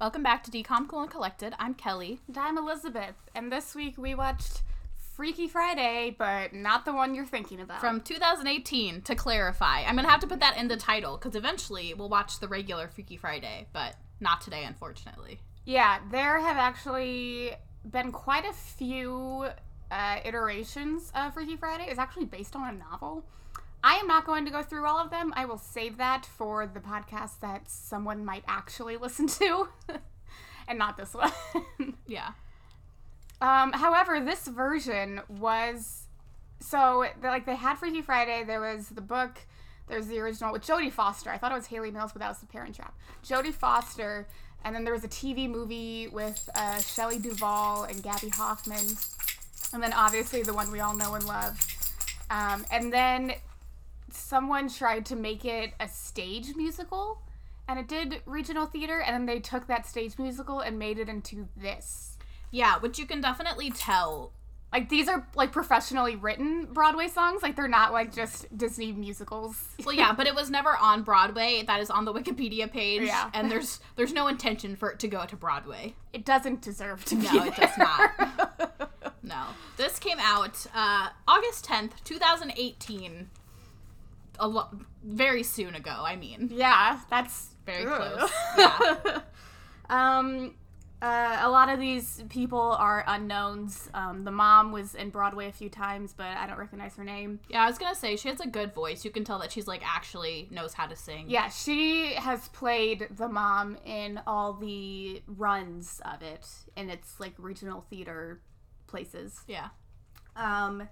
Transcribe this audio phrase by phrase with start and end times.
[0.00, 1.52] Welcome back to DCOM Cool and Collected.
[1.58, 2.20] I'm Kelly.
[2.26, 4.62] And I'm Elizabeth, and this week we watched
[5.14, 7.82] Freaky Friday, but not the one you're thinking about.
[7.82, 9.82] From 2018, to clarify.
[9.82, 12.48] I'm going to have to put that in the title because eventually we'll watch the
[12.48, 15.38] regular Freaky Friday, but not today, unfortunately.
[15.66, 17.52] yeah, there have actually
[17.84, 19.48] been quite a few
[19.90, 21.84] uh, iterations of Freaky Friday.
[21.90, 23.26] It's actually based on a novel.
[23.82, 25.32] I am not going to go through all of them.
[25.36, 29.68] I will save that for the podcast that someone might actually listen to,
[30.68, 31.32] and not this one.
[32.06, 32.32] Yeah.
[33.40, 36.02] Um, however, this version was
[36.58, 38.42] so like they had Freaky Friday.
[38.44, 39.38] There was the book.
[39.88, 41.30] There's the original with Jodie Foster.
[41.30, 42.94] I thought it was Hayley Mills, but that was The Parent Trap.
[43.24, 44.26] Jodie Foster,
[44.64, 48.96] and then there was a TV movie with uh, Shelley Duvall and Gaby Hoffmann,
[49.72, 51.64] and then obviously the one we all know and love.
[52.28, 53.34] Um, and then
[54.14, 57.22] someone tried to make it a stage musical,
[57.68, 59.00] and it did regional theater.
[59.00, 62.16] And then they took that stage musical and made it into this.
[62.50, 64.32] Yeah, which you can definitely tell.
[64.72, 67.42] Like these are like professionally written Broadway songs.
[67.42, 69.56] Like they're not like just Disney musicals.
[69.84, 71.64] Well, yeah, but it was never on Broadway.
[71.66, 73.30] That is on the Wikipedia page, Yeah.
[73.34, 75.94] and there's there's no intention for it to go to Broadway.
[76.12, 77.22] It doesn't deserve to be.
[77.22, 78.90] No, it does not.
[79.22, 79.44] No.
[79.76, 83.28] This came out uh, August 10th, 2018.
[84.40, 84.68] A lo-
[85.04, 86.50] very soon ago, I mean.
[86.52, 88.18] yeah, that's Very Ugh.
[88.18, 88.30] close.
[88.58, 89.20] Yeah.
[89.90, 90.54] um,
[91.02, 93.88] uh, a lot of these people are unknowns.
[93.94, 97.40] Um, the mom was in Broadway a few times, but I don't recognize her name.
[97.48, 99.02] Yeah, I was gonna say she has a good voice.
[99.04, 101.24] You can tell that she's like actually knows how to sing.
[101.30, 106.46] Yeah, she has played the mom in all the runs of it,
[106.76, 108.40] and it's like regional theater
[108.86, 109.40] places.
[109.48, 109.68] Yeah.
[110.36, 110.86] Um,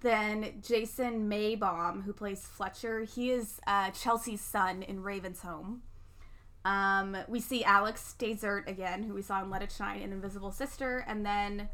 [0.00, 5.82] then Jason Maybaum, who plays Fletcher, he is uh, Chelsea's son in Raven's Home.
[6.64, 10.52] Um, we see Alex Desert again, who we saw in Let It Shine and Invisible
[10.52, 11.68] Sister, and then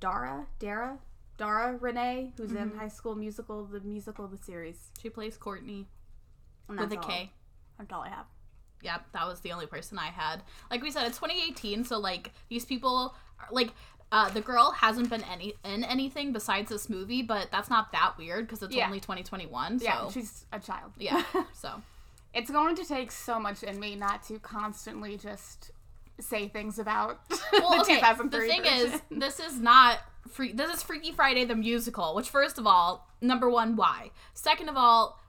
[0.00, 0.98] Dara, Dara,
[1.38, 4.90] Dara Renee, who's in High School Musical, the musical, the series.
[5.00, 5.88] She plays Courtney
[6.68, 7.32] And with a K.
[7.78, 8.26] That's all I have.
[8.82, 10.42] Yep, that was the only person I had.
[10.70, 13.70] Like we said, it's 2018, so like these people, are, like
[14.10, 18.14] uh, the girl hasn't been any in anything besides this movie, but that's not that
[18.18, 18.86] weird because it's Yeah.
[18.86, 19.78] only 2021.
[19.80, 20.92] So Yeah, she's a child.
[20.98, 21.82] yeah, so
[22.34, 25.70] it's going to take so much in me not to constantly just
[26.20, 27.20] say things about
[27.52, 27.96] well, the okay.
[27.96, 28.92] 2003 The thing version.
[28.94, 29.98] is, this is not
[30.30, 30.52] free.
[30.52, 32.14] This is Freaky Friday the musical.
[32.14, 34.10] Which, first of all, number one, why?
[34.34, 35.20] Second of all.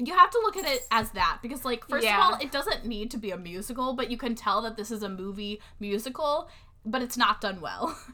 [0.00, 2.24] You have to look at it as that because, like, first Yeah.
[2.24, 4.92] of all, it doesn't need to be a musical, but you can tell that this
[4.92, 6.48] is a movie musical,
[6.84, 7.98] but it's not done well.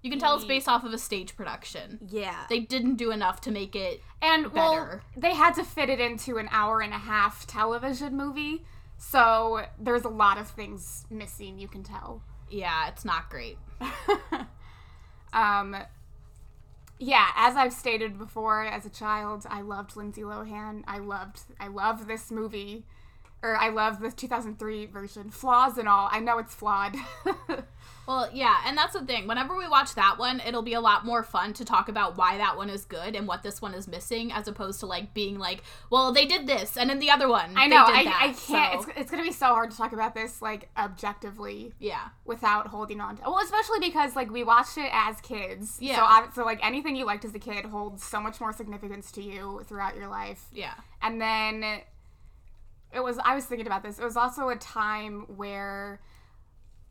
[0.00, 1.98] You can tell it's based off of a stage production.
[2.08, 2.46] yeah.
[2.48, 4.00] They didn't do enough to make it.
[4.22, 5.02] And well, better.
[5.16, 8.64] they had to fit it into an hour and a half television movie,
[8.96, 11.58] so there's a lot of things missing.
[11.58, 12.22] You can tell.
[12.48, 13.58] Yeah, it's not great.
[15.32, 15.76] Um,
[16.98, 20.82] yeah, as I've stated before, as a child, I loved Lindsay Lohan.
[20.86, 22.84] I loved, I love this movie,
[23.42, 25.30] or I love the 2003 version.
[25.30, 26.96] Flaws and all, I know it's flawed.
[28.06, 29.26] Well, yeah, and that's the thing.
[29.28, 32.38] Whenever we watch that one, it'll be a lot more fun to talk about why
[32.38, 35.38] that one is good and what this one is missing, as opposed to like being
[35.38, 37.84] like, well, they did this, and then the other one, I know.
[37.86, 38.18] I, that.
[38.18, 38.82] I can't.
[38.82, 42.68] so- It's, it's gonna be so hard to talk about this like objectively yeah, without
[42.68, 43.22] holding on to.
[43.24, 45.76] Well, especially because like we watched it as kids.
[45.78, 45.96] Yeah.
[45.96, 49.12] So I, so like anything you liked as a kid holds so much more significance
[49.12, 50.46] to you throughout your life.
[50.54, 50.72] yeah,
[51.02, 51.82] And then
[52.92, 53.18] it was.
[53.24, 53.98] I was thinking about this.
[53.98, 56.00] It was also a time where.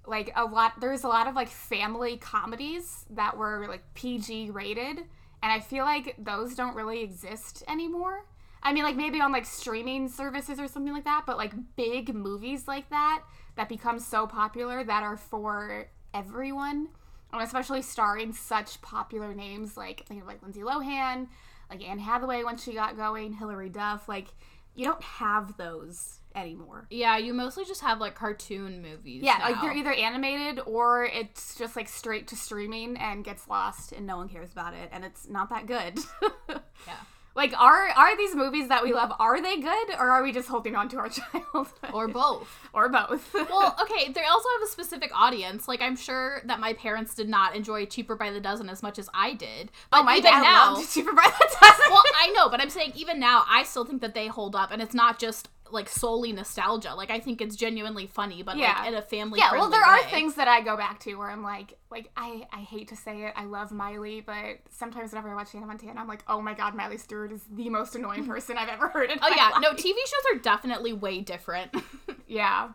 [0.09, 5.00] Like a lot, there's a lot of like family comedies that were like PG rated,
[5.00, 8.24] and I feel like those don't really exist anymore.
[8.63, 12.16] I mean, like maybe on like streaming services or something like that, but like big
[12.16, 13.22] movies like that
[13.57, 16.88] that become so popular that are for everyone,
[17.34, 21.28] and especially starring such popular names like think of like Lindsay Lohan,
[21.69, 24.07] like Anne Hathaway when she got going, Hilary Duff.
[24.07, 24.28] Like
[24.77, 26.85] you don't have those anymore.
[26.91, 27.17] yeah.
[27.17, 29.23] You mostly just have like cartoon movies.
[29.23, 29.49] Yeah, now.
[29.49, 34.06] like they're either animated or it's just like straight to streaming and gets lost and
[34.06, 36.00] no one cares about it and it's not that good.
[36.88, 36.94] Yeah.
[37.38, 40.48] Like are are these movies that we love are they good or are we just
[40.48, 41.10] holding on to our
[41.44, 41.92] childhood?
[41.94, 42.50] or both.
[42.74, 43.31] or both.
[43.50, 45.68] well, okay, they also have a specific audience.
[45.68, 48.98] Like I'm sure that my parents did not enjoy Cheaper by the Dozen as much
[48.98, 49.72] as I did.
[49.92, 51.86] But oh my even dad now, loved Cheaper by the Dozen.
[51.92, 54.72] well, I know, but I'm saying even now, I still think that they hold up,
[54.72, 56.94] and it's not just like solely nostalgia.
[56.96, 58.80] Like I think it's genuinely funny, but Yeah.
[58.80, 59.40] like in a family.
[59.40, 62.48] yeah, well there are things that I go back to where I'm like like I
[62.52, 66.00] I hate to say it, I love Miley, but sometimes whenever I watch Hannah Montana,
[66.00, 69.12] I'm like, "Oh my god, Miley Stewart is the most annoying person I've ever heard
[69.12, 69.72] in Oh yeah, no.
[69.74, 71.72] TV shows are definitely way different.
[72.28, 72.69] Yeah.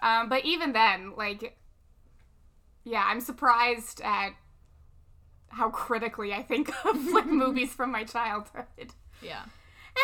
[0.00, 1.56] Um, but even then, like,
[2.84, 4.30] yeah, I'm surprised at
[5.48, 8.66] how critically I think of like movies from my childhood.
[9.20, 9.42] Yeah.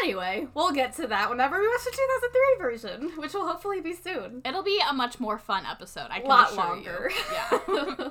[0.03, 3.95] Anyway, we'll get to that whenever we watch the 2003 version, which will hopefully be
[3.95, 4.43] soon.
[4.45, 6.09] It'll be a much more fun episode.
[6.11, 7.11] I can lot assure longer.
[7.11, 7.71] You.
[7.81, 8.09] Yeah.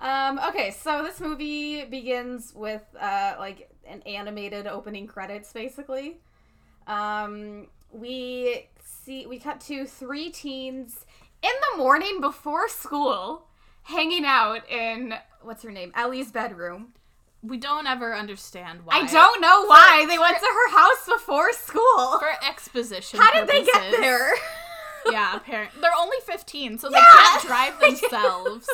[0.00, 6.20] um, okay, so this movie begins with uh, like an animated opening credits, basically.
[6.86, 11.04] Um, we see we cut to three teens
[11.42, 13.46] In the morning before school,
[13.82, 15.92] hanging out in what's her name?
[15.94, 16.94] Ellie's bedroom.
[17.42, 18.96] We don't ever understand why.
[19.00, 22.18] I don't know why they went to her house before school.
[22.18, 23.20] For exposition.
[23.20, 24.30] How did they get there?
[25.10, 27.04] yeah, apparently they're only 15, so they Yeah.
[27.12, 28.68] can't drive themselves.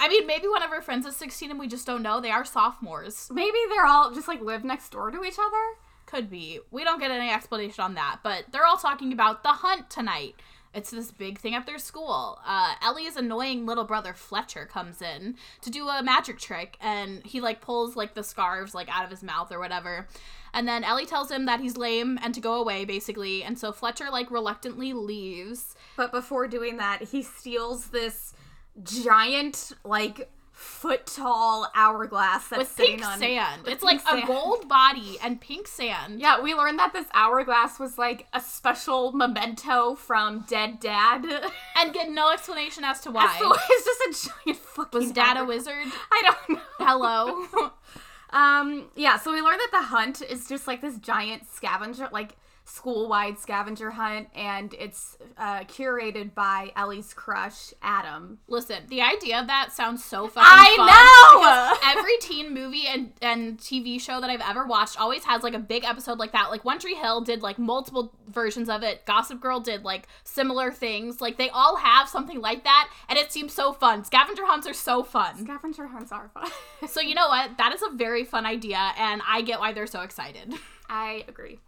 [0.00, 2.20] I mean, maybe one of our friends is 16 and we just don't know.
[2.20, 3.28] They are sophomores.
[3.32, 5.78] Maybe they're all just like live next door to each other.
[6.06, 6.60] Could be.
[6.70, 10.34] We don't get any explanation on that, but they're all talking about the hunt tonight.
[10.74, 12.40] It's this big thing at their school.
[12.46, 17.40] Uh, Ellie's annoying little brother Fletcher comes in to do a magic trick, and he
[17.40, 20.08] like pulls like the scarves like out of his mouth or whatever.
[20.52, 23.72] And then Ellie tells him that he's lame and to go away basically, and so
[23.72, 25.74] Fletcher like reluctantly leaves.
[25.96, 28.34] But before doing that, he steals this
[28.82, 33.62] giant, like foot tall hourglass that's with sitting pink on sand.
[33.64, 36.20] with It's like pink a gold body and pink sand.
[36.20, 41.24] Yeah, we learned that this hourglass was like a special memento from dead dad.
[41.76, 43.36] And get no explanation as to why.
[43.38, 45.00] So it's just a giant fucking.
[45.00, 45.74] Was Dad a wizard?
[46.12, 46.62] I don't know.
[46.78, 47.72] Hello.
[48.30, 52.36] Um, yeah, so we learned that the hunt is just like this giant scavenger, like
[52.64, 58.38] school wide scavenger hunt, and it's uh, curated by Ellie's crush, Adam.
[58.48, 61.92] Listen, the idea of that sounds so fucking I fun.
[61.92, 62.00] know!
[62.00, 65.58] Every teen movie and, and TV show that I've ever watched always has like a
[65.58, 66.50] big episode like that.
[66.50, 69.04] Like One Tree Hill did like multiple versions of it.
[69.04, 71.20] Gossip Girl did like similar things.
[71.20, 74.04] Like they all have something like that, and it seems so fun.
[74.04, 75.36] Scavenger hunts are so fun.
[75.44, 76.50] Scavenger hunts are fun.
[76.88, 77.56] So you know what?
[77.58, 80.52] That is a very fun idea, and I get why they're so excited.
[80.88, 81.58] I agree.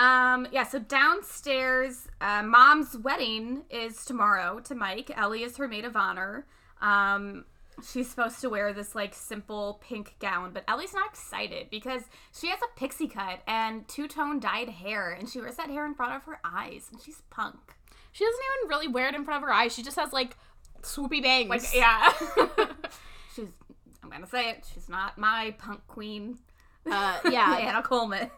[0.00, 5.12] Um, yeah, so downstairs, uh, mom's wedding is tomorrow to Mike.
[5.14, 6.46] Ellie is her maid of honor.
[6.80, 7.44] Um,
[7.86, 12.04] she's supposed to wear this like simple pink gown, but Ellie's not excited because
[12.34, 15.84] she has a pixie cut and two tone dyed hair, and she wears that hair
[15.84, 17.58] in front of her eyes, and she's punk.
[18.12, 19.74] She doesn't even really wear it in front of her eyes.
[19.74, 20.34] She just has like
[20.80, 21.50] swoopy bangs.
[21.50, 22.10] Like, yeah.
[23.36, 23.48] she's,
[24.02, 26.38] I'm gonna say it, she's not my punk queen.
[26.90, 27.58] Uh, yeah.
[27.58, 28.30] Anna Coleman.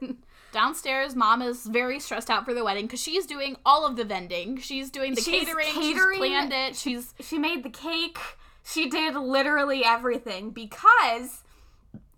[0.53, 4.05] Downstairs, mom is very stressed out for the wedding because she's doing all of the
[4.05, 4.59] vending.
[4.59, 6.21] She's doing the She's catering, catering.
[6.21, 6.77] She's planned it.
[6.77, 8.19] She's she made the cake.
[8.65, 11.43] She did literally everything because,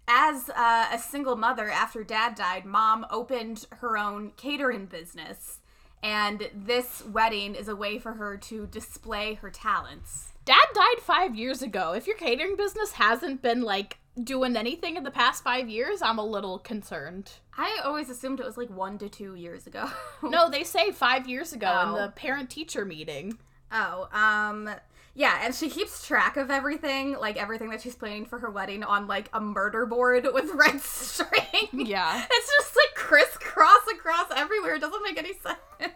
[0.09, 5.61] as uh, a single mother after dad died, mom opened her own catering business.
[6.03, 10.33] And this wedding is a way for her to display her talents.
[10.45, 11.93] dad died five years ago.
[11.93, 16.19] If your catering business hasn't been like doing anything in the past five years, I'm
[16.19, 17.33] a little concerned.
[17.57, 19.89] I always assumed it was like one to two years ago.
[20.23, 21.97] No, they say five years ago in Oh.
[22.03, 23.39] the parent teacher meeting.
[23.73, 24.71] Oh, um,
[25.15, 28.83] yeah, and she keeps track of everything, like everything that she's planning for her wedding
[28.85, 31.69] on like a murder board with red string.
[31.73, 32.25] Yeah.
[32.31, 34.77] It's just like crisscross across everywhere.
[34.77, 35.33] It doesn't make any
[35.81, 35.93] sense.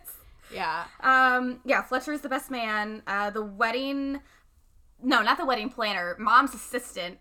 [0.53, 0.85] Yeah.
[1.01, 3.03] Um, yeah, Fletcher is the best man.
[3.07, 4.21] Uh, the wedding,
[5.03, 6.17] no, not the wedding planner.
[6.19, 7.19] Mom's assistant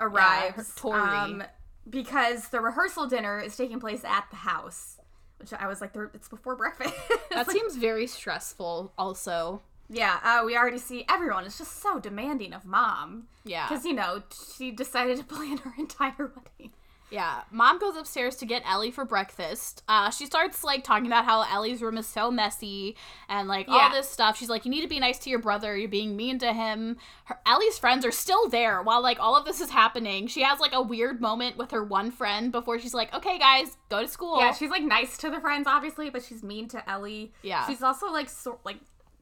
[0.00, 0.72] arrives.
[0.76, 1.00] Tori.
[1.00, 1.42] um,
[1.88, 4.98] because the rehearsal dinner is taking place at the house.
[5.38, 6.94] Which I was like, it's before breakfast.
[7.30, 9.60] That seems very stressful, also.
[9.90, 13.24] yeah, uh, we already see everyone is just so demanding of mom.
[13.44, 13.66] Yeah.
[13.68, 14.22] Because, you know,
[14.56, 16.72] she decided to plan her entire wedding.
[17.14, 19.84] Yeah, mom goes upstairs to get Ellie for breakfast.
[19.88, 22.96] Uh, she starts like talking about how Ellie's room is so messy
[23.28, 24.36] and like all this stuff.
[24.36, 25.76] She's like, "You need to be nice to your brother.
[25.76, 29.44] You're being mean to him." Her Ellie's friends are still there while like all of
[29.44, 30.26] this is happening.
[30.26, 33.76] She has like a weird moment with her one friend before she's like, "Okay, guys,
[33.90, 36.90] go to school." Yeah, she's like nice to the friends, obviously, but she's mean to
[36.90, 37.32] Ellie.
[37.42, 37.64] Yeah.
[37.68, 38.78] She's also like, sort like,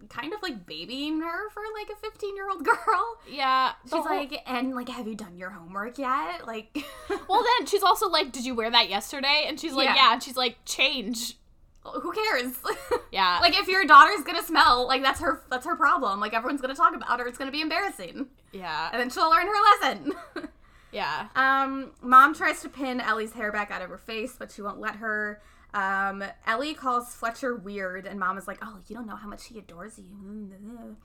[0.08, 3.16] kind of like babying her for like a 15 year old girl.
[3.30, 3.72] yeah.
[3.84, 6.46] She's whole- like, and like, have you done your homework yet?
[6.46, 6.76] Like,
[7.28, 9.94] well, then she's also like, "Did you wear that yesterday?" And she's like, Yeah.
[9.96, 11.36] "Yeah." And she's like, "Change."
[11.84, 12.52] who cares?
[13.10, 13.38] Yeah.
[13.42, 16.20] like, if your daughter's gonna smell, like that's her that's her problem.
[16.20, 17.26] Like, everyone's gonna talk about her.
[17.26, 18.88] It's gonna be embarrassing, yeah.
[18.92, 20.12] and then she'll learn her lesson.
[20.92, 21.28] Yeah.
[21.36, 24.78] um, mom tries to pin Ellie's hair back out of her face, but she won't
[24.78, 25.40] let her.
[25.74, 29.46] Um, Ellie calls Fletcher weird, and mom is like, "Oh, you don't know how much
[29.46, 30.96] he adores you."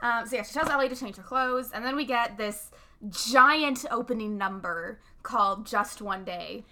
[0.00, 2.70] Um, so yeah, she tells Ellie to change her clothes, and then we get this
[3.10, 6.64] giant opening number called "Just One Day."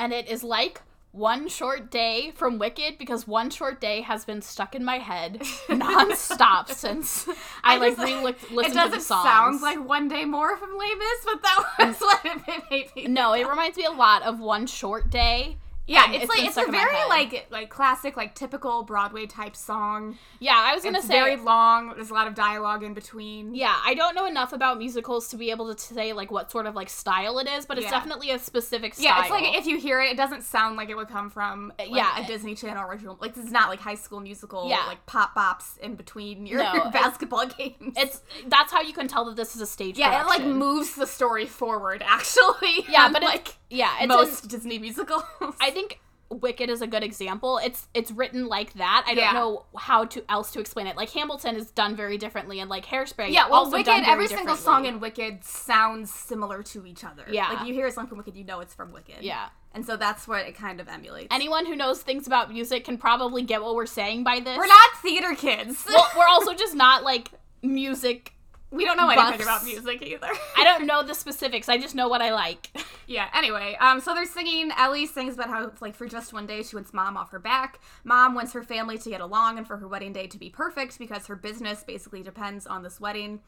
[0.00, 0.80] and it is like
[1.10, 5.40] One Short Day from Wicked because One Short Day has been stuck in my head
[5.68, 7.28] nonstop since
[7.64, 9.24] I, like just- re listened it to the doesn't songs.
[9.28, 13.08] sound like One Day More from Les Mis, but that was what it made me.
[13.08, 15.56] no, it reminds me a lot of One Short Day.
[15.88, 19.56] Yeah, and it's, it's like it's a very like like classic like typical Broadway type
[19.56, 20.18] song.
[20.38, 21.94] Yeah, I was gonna It's say very long.
[21.96, 23.54] There's a lot of dialogue in between.
[23.54, 26.66] Yeah, I don't know enough about musicals to be able to say like what sort
[26.66, 27.90] of like style it is, but it's Yeah.
[27.92, 29.04] definitely a specific style.
[29.04, 31.72] Yeah, it's like if you hear it, it doesn't sound like it would come from
[31.78, 32.22] like, yeah.
[32.22, 33.16] a Disney Channel original.
[33.20, 34.68] Like this is not like High School Musical.
[34.68, 34.84] Yeah.
[34.86, 37.94] like pop bops in between your No, basketball games.
[37.96, 39.96] it's that's how you can tell that this is a stage.
[39.98, 42.02] yeah, it like moves the story forward.
[42.06, 45.22] Actually, Yeah, but it's- like yeah, it's most in- Disney musicals.
[45.60, 47.58] I think Wicked is a good example.
[47.58, 49.04] It's it's written like that.
[49.06, 50.94] I don't know how to else to explain it.
[50.96, 53.32] Like Hamilton is done very differently, and like Hairspray.
[53.32, 53.88] Yeah, well, Wicked.
[53.88, 57.24] Every single song in Wicked sounds similar to each other.
[57.30, 57.50] Yeah.
[57.52, 59.22] like you hear a song from Wicked, you know it's from Wicked.
[59.22, 59.48] yeah.
[59.72, 61.28] and so that's what it kind of emulates.
[61.30, 64.58] Anyone who knows things about music can probably get what we're saying by this.
[64.58, 65.86] We're not theater kids.
[65.88, 67.30] Well, we're also just not like
[67.62, 68.34] music.
[68.70, 69.42] We don't know anything buffs.
[69.42, 70.28] about music either.
[70.56, 71.68] I don't know the specifics.
[71.68, 72.70] I just know what I like.
[73.10, 74.70] Yeah, anyway, um, so they're singing.
[74.76, 77.80] Ellie sings about how, like, for just one day, she wants mom off her back.
[78.04, 80.98] Mom wants her family to get along and for her wedding day to be perfect
[80.98, 83.40] because her business basically depends on this wedding.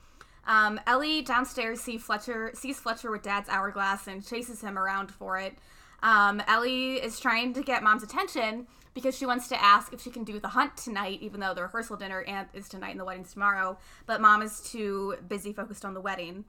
[0.46, 5.36] Um, Ellie downstairs see Fletcher sees Fletcher with Dad's hourglass and chases him around for
[5.38, 5.58] it.
[6.02, 10.10] Um, Ellie is trying to get Mom's attention because she wants to ask if she
[10.10, 13.32] can do the hunt tonight, even though the rehearsal dinner is tonight and the wedding's
[13.32, 13.78] tomorrow.
[14.06, 16.44] But Mom is too busy focused on the wedding.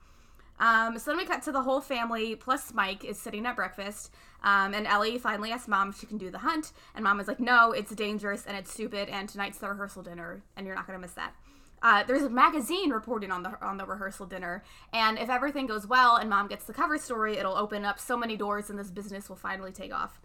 [0.59, 4.13] Um, so then we cut to the whole family plus Mike is sitting at breakfast.
[4.43, 6.71] Um, and Ellie finally asks mom if she can do the hunt.
[6.93, 9.09] And mom is like, no, it's dangerous and it's stupid.
[9.09, 11.33] And tonight's the rehearsal dinner and you're not going to miss that.
[11.83, 15.87] Uh, there's a magazine reporting on the on the rehearsal dinner, and if everything goes
[15.87, 18.91] well and mom gets the cover story, it'll open up so many doors and this
[18.91, 20.21] business will finally take off.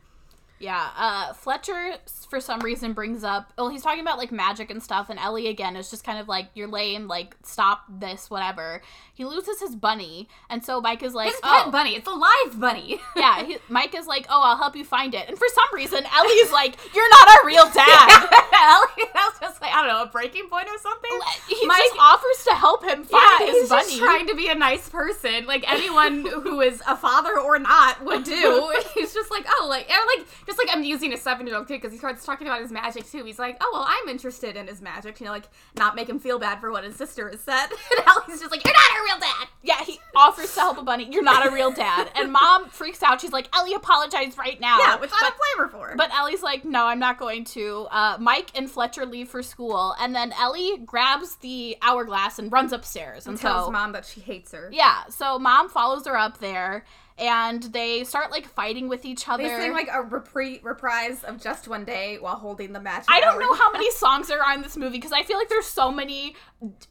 [0.59, 1.97] Yeah, uh, Fletcher
[2.31, 3.53] for some reason brings up.
[3.59, 6.29] Well, he's talking about like magic and stuff, and Ellie again is just kind of
[6.29, 7.09] like, "You're lame.
[7.09, 8.81] Like, stop this, whatever."
[9.13, 12.11] He loses his bunny, and so Mike is like, His "Oh, pet bunny, it's a
[12.11, 13.01] live bunny.
[13.17, 16.05] yeah." He, Mike is like, "Oh, I'll help you find it." And for some reason,
[16.17, 20.07] Ellie's like, "You're not our real dad." Ellie, that's just like I don't know, a
[20.07, 21.11] breaking point or something.
[21.49, 23.83] he Mike- just offers to help him find yeah, his he's bunny.
[23.89, 28.03] just trying to be a nice person, like anyone who is a father or not
[28.05, 28.73] would do.
[28.95, 31.99] he's just like, oh, like, and like, just like amusing a seven-year-old kid because he
[31.99, 33.25] starts talking about his magic too.
[33.25, 36.19] He's like, oh, well, I'm interested in his magic, you know, like not make him
[36.19, 37.67] feel bad for what his sister has said.
[37.99, 39.49] and Ellie's just like, you're not a real dad.
[39.63, 41.09] yeah, he offers to help a bunny.
[41.11, 42.11] You're not a real dad.
[42.17, 43.21] And mom freaks out.
[43.21, 45.95] She's like, "Ellie, apologize right now." Yeah, which I But- don't blame her for.
[45.97, 47.87] But Ellie's like, no, I'm not going to.
[47.91, 52.73] Uh, Mike and Fletcher leave for school, and then Ellie grabs the hourglass and runs
[52.73, 53.27] upstairs.
[53.27, 54.69] And, and tells so, mom that she hates her.
[54.73, 56.85] yeah, so mom follows her up there,
[57.19, 59.43] and they start like fighting with each other.
[59.43, 63.07] They sing like a repri- reprise of Just One Day while holding the match.
[63.09, 65.49] I don't know how many songs there are in this movie because I feel like
[65.49, 66.37] there's so many.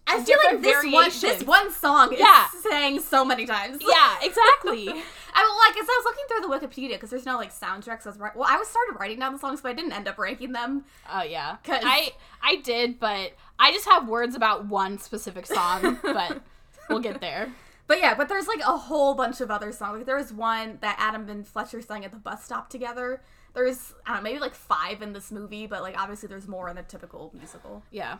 [0.07, 2.47] I feel like this one, this one song is Yeah.
[2.69, 3.77] sang so many times.
[3.87, 4.89] Yeah, exactly.
[5.37, 8.05] I like as I was looking through the Wikipedia because there's no like soundtracks.
[8.07, 10.07] I was wri- well, I was started writing down the songs, but I didn't end
[10.07, 10.85] up ranking them.
[11.11, 15.99] Oh yeah, 'Cause- I I did, but I just have words about one specific song,
[16.01, 16.41] but
[16.89, 17.51] we'll get there.
[17.87, 19.97] But yeah, but there's like a whole bunch of other songs.
[19.97, 23.21] Like there was one that Adam and Fletcher sang at the bus stop together.
[23.53, 26.69] There's I don't know, maybe like five in this movie, but like obviously there's more
[26.69, 27.83] in a typical musical.
[27.91, 28.17] Yeah.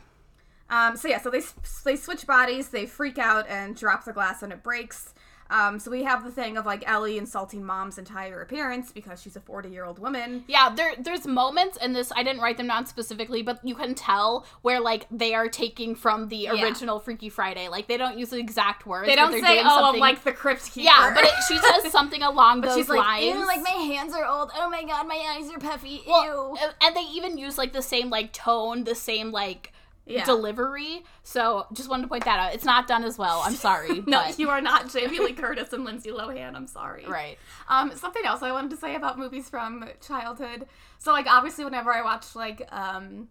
[0.70, 1.42] Um, so yeah, so they
[1.84, 5.14] they switch bodies, they freak out and drop the glass and it breaks.
[5.50, 9.36] Um, so we have the thing of like Ellie insulting mom's entire appearance because she's
[9.36, 10.44] a 40 year old woman.
[10.48, 13.94] Yeah, there there's moments in this I didn't write them down specifically, but you can
[13.94, 17.68] tell where like they are taking from the original Freaky Friday.
[17.68, 19.08] Like they don't use the exact words.
[19.08, 22.24] they don't say, "Oh, I'm like the crypt keeper." yeah, but it, she says something
[22.24, 23.36] along But those she's like, lines.
[23.36, 24.52] "Ew, like my hands are old.
[24.56, 26.02] Oh my god, my eyes are puffy.
[26.06, 26.08] Ew.
[26.08, 29.72] Well, and they even use like the same like tone, the same like
[30.06, 30.24] Yeah.
[30.24, 31.04] delivery.
[31.24, 32.54] So just wanted to point that out.
[32.54, 33.42] It's not done as well.
[33.44, 34.02] I'm sorry.
[34.06, 36.56] no, but, you are not Jamie Lee Curtis and Lindsay Lohan.
[36.56, 37.06] I'm sorry.
[37.08, 37.38] right.
[37.70, 40.68] Um, something else I wanted to say about movies from childhood.
[41.00, 43.30] So like obviously whenever I watch like um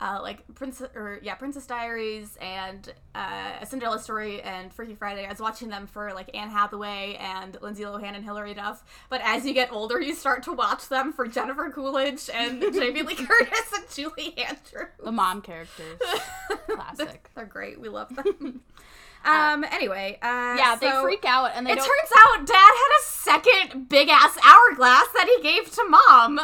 [0.00, 5.26] uh, like Princess or yeah, Princess Diaries and uh, A Cinderella Story and Freaky Friday.
[5.26, 8.82] I was watching them for like Anne Hathaway and Lindsay Lohan and Hilary Duff.
[9.10, 13.02] But as you get older, you start to watch them for Jennifer Coolidge and Jamie
[13.02, 14.88] Lee Curtis and Julie Andrews.
[15.04, 16.00] The mom characters.
[16.68, 17.28] Classic.
[17.34, 17.78] They're great.
[17.80, 18.62] We love them.
[19.24, 19.64] um.
[19.64, 20.18] Anyway.
[20.22, 23.02] Uh, Yeah, they so- freak out and they It don't turns out Dad had a
[23.04, 26.40] second big ass hourglass that he gave to Mom.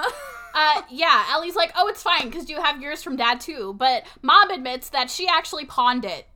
[0.59, 3.75] Uh, yeah, Ellie's like, oh, it's fine because you have yours from dad too.
[3.75, 6.27] But mom admits that she actually pawned it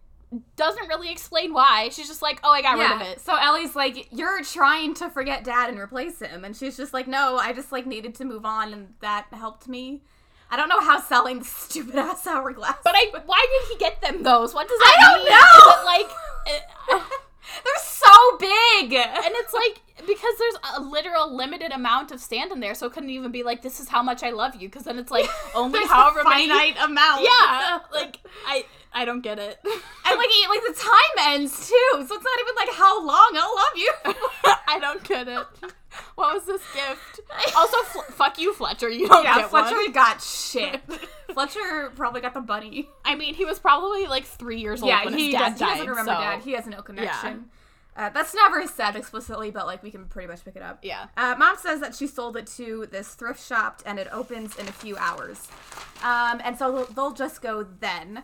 [0.56, 1.88] doesn't really explain why.
[1.88, 3.20] She's just like, oh, I got rid of it.
[3.20, 7.08] So Ellie's like, "You're trying to forget Dad and replace him," and she's just like,
[7.08, 10.02] "No, I just like needed to move on, and that helped me."
[10.52, 12.76] I don't know how selling the stupid ass hourglass.
[12.84, 14.54] But I, why did he get them those?
[14.54, 15.72] What does that I don't know!
[15.72, 17.29] Is it like, uh,
[17.64, 18.92] they're so big.
[18.94, 22.92] and it's like because there's a literal limited amount of stand in there, so it
[22.92, 25.26] couldn't even be like, this is how much I love you, because then it's like
[25.54, 26.48] only however a many.
[26.48, 27.22] finite amount.
[27.22, 29.58] Yeah, like I, I don't get it.
[29.64, 29.72] and
[30.18, 33.54] like it- like the time ends too, so it's not even like how long I'll
[33.54, 33.92] love you.
[34.68, 35.46] I don't get it.
[36.14, 37.20] What was this gift?
[37.56, 38.88] Also, fl- fuck you, Fletcher.
[38.88, 39.92] You don't yeah, get Fletcher one.
[39.92, 40.80] got shit.
[41.32, 42.88] Fletcher probably got the bunny.
[43.04, 45.58] I mean, he was probably like three years old yeah, when he, his dad does,
[45.58, 45.66] died.
[45.68, 46.40] he doesn't remember so, dad.
[46.42, 47.46] He has no connection.
[47.96, 50.78] Uh, that's never said explicitly, but like we can pretty much pick it up.
[50.82, 51.06] Yeah.
[51.16, 54.68] Uh, Mom says that she sold it to this thrift shop and it opens in
[54.68, 55.48] a few hours.
[56.02, 58.22] Um, and so they'll, they'll just go then.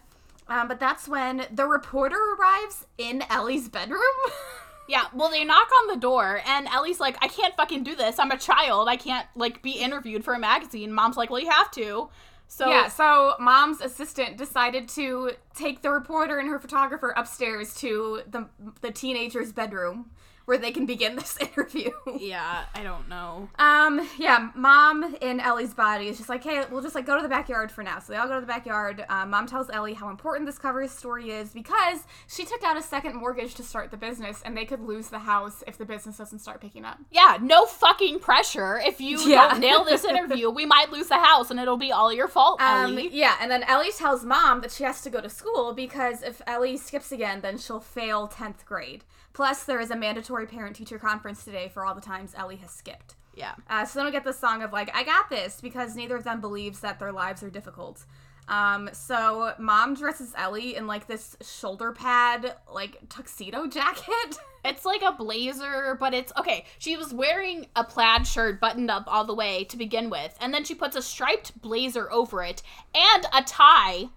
[0.48, 4.00] Um, but that's when the reporter arrives in Ellie's bedroom.
[4.88, 8.20] Yeah, well, they knock on the door, and Ellie's like, I can't fucking do this.
[8.20, 8.88] I'm a child.
[8.88, 10.92] I can't, like, be interviewed for a magazine.
[10.92, 12.08] Mom's like, well, you have to.
[12.48, 18.22] So, yeah, so mom's assistant decided to take the reporter and her photographer upstairs to
[18.30, 18.48] the
[18.82, 20.10] the teenager's bedroom
[20.46, 21.90] where they can begin this interview.
[22.18, 23.48] yeah, I don't know.
[23.58, 27.22] Um, yeah, mom in Ellie's body is just like, hey, we'll just like go to
[27.22, 27.98] the backyard for now.
[27.98, 29.04] So they all go to the backyard.
[29.08, 32.82] Um, mom tells Ellie how important this cover story is because she took out a
[32.82, 36.16] second mortgage to start the business, and they could lose the house if the business
[36.16, 36.98] doesn't start picking up.
[37.10, 38.78] Yeah, no fucking pressure.
[38.78, 39.48] If you Yeah.
[39.48, 42.60] don't nail this interview, we might lose the house, and it'll be all your fault,
[42.60, 43.08] Um, Ellie.
[43.12, 46.40] yeah, and then Ellie tells mom that she has to go to school because if
[46.46, 49.02] Ellie skips again, then she'll fail 10th grade.
[49.36, 52.70] Plus, there is a mandatory parent teacher conference today for all the times Ellie has
[52.70, 53.16] skipped.
[53.34, 53.52] Yeah.
[53.68, 56.24] Uh, so then we get the song of like, I got this because neither of
[56.24, 58.02] them believes that their lives are difficult.
[58.48, 64.08] Um, so mom dresses Ellie in like this shoulder pad, like tuxedo jacket.
[64.64, 66.64] It's like a blazer, but it's okay.
[66.80, 70.52] She was wearing a plaid shirt buttoned up all the way to begin with, and
[70.52, 72.62] then she puts a striped blazer over it
[72.92, 74.10] and a tie and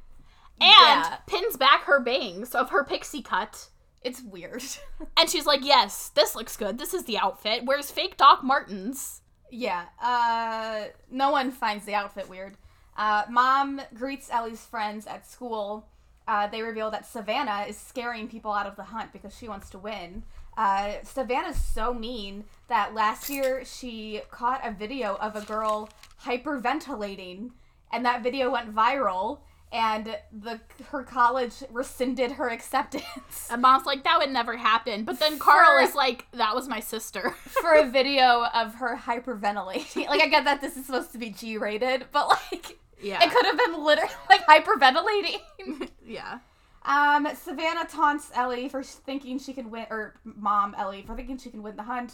[0.59, 1.17] Yeah.
[1.27, 3.67] pins back her bangs of her pixie cut.
[4.03, 4.63] It's weird.
[5.17, 6.77] And she's like, Yes, this looks good.
[6.77, 7.65] This is the outfit.
[7.65, 9.21] Where's fake Doc Martens?
[9.51, 12.55] yeah, uh, no one finds the outfit weird.
[12.95, 15.87] Uh, mom greets Ellie's friends at school.
[16.27, 19.69] Uh, they reveal that Savannah is scaring people out of the hunt because she wants
[19.71, 20.23] to win.
[20.55, 25.89] Uh, Savannah's so mean that last year she caught a video of a girl
[26.25, 27.51] hyperventilating,
[27.91, 29.39] and that video went viral.
[29.71, 35.03] And the her college rescinded her acceptance And mom's like, That would never happen.
[35.03, 37.31] But then Carl For- is like, That was my sister.
[37.61, 40.07] for a video of her hyperventilating.
[40.07, 43.23] Like I get that this is supposed to be G rated, but like yeah.
[43.23, 45.89] it could have been literally like hyperventilating.
[46.05, 46.39] yeah.
[46.83, 51.49] Um, Savannah taunts Ellie for thinking she can win, or mom Ellie for thinking she
[51.49, 52.13] can win the hunt.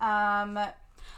[0.00, 0.58] Um,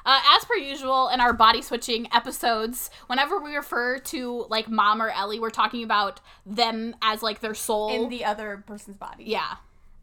[0.06, 5.02] Uh, as per usual in our body switching episodes, whenever we refer to like mom
[5.02, 7.90] or Ellie, we're talking about them as like their soul.
[7.90, 9.24] in the other person's body.
[9.24, 9.56] yeah.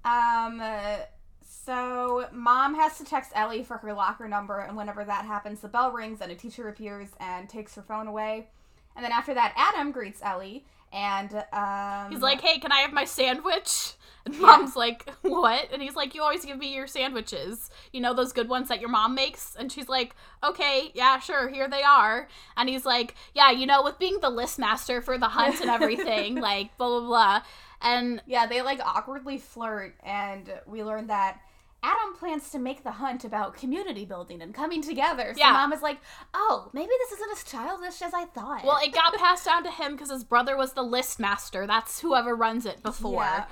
[0.04, 0.98] Um, uh,
[1.42, 5.68] so mom has to text Ellie for her locker number, and whenever that happens, the
[5.68, 8.48] bell rings and a teacher appears and takes her phone away.
[8.96, 12.94] And then after that, Adam greets Ellie, and um, He's like, "Hey, can I have
[12.94, 13.94] my sandwich?"
[14.26, 17.70] And mom's like, "What?" And he's like, "You always give me your sandwiches.
[17.94, 21.48] You know those good ones that your mom makes." And she's like, "Okay, yeah, sure,
[21.50, 25.18] here they are." And he's like, "Yeah, you know, with being the list master for
[25.18, 27.42] the hunt and everything, like blah blah blah."
[27.82, 31.40] And Yeah, they like awkwardly flirt, and we learn that
[31.86, 35.34] Adam plans to make the hunt about community building and coming together.
[35.34, 35.52] So Yeah.
[35.52, 36.00] mom is like,
[36.34, 39.72] "Oh, maybe this isn't as childish as I thought." well, it got passed down to
[39.72, 41.68] him because his brother was the list master.
[41.68, 43.22] That's whoever runs it before.
[43.24, 43.46] yeah,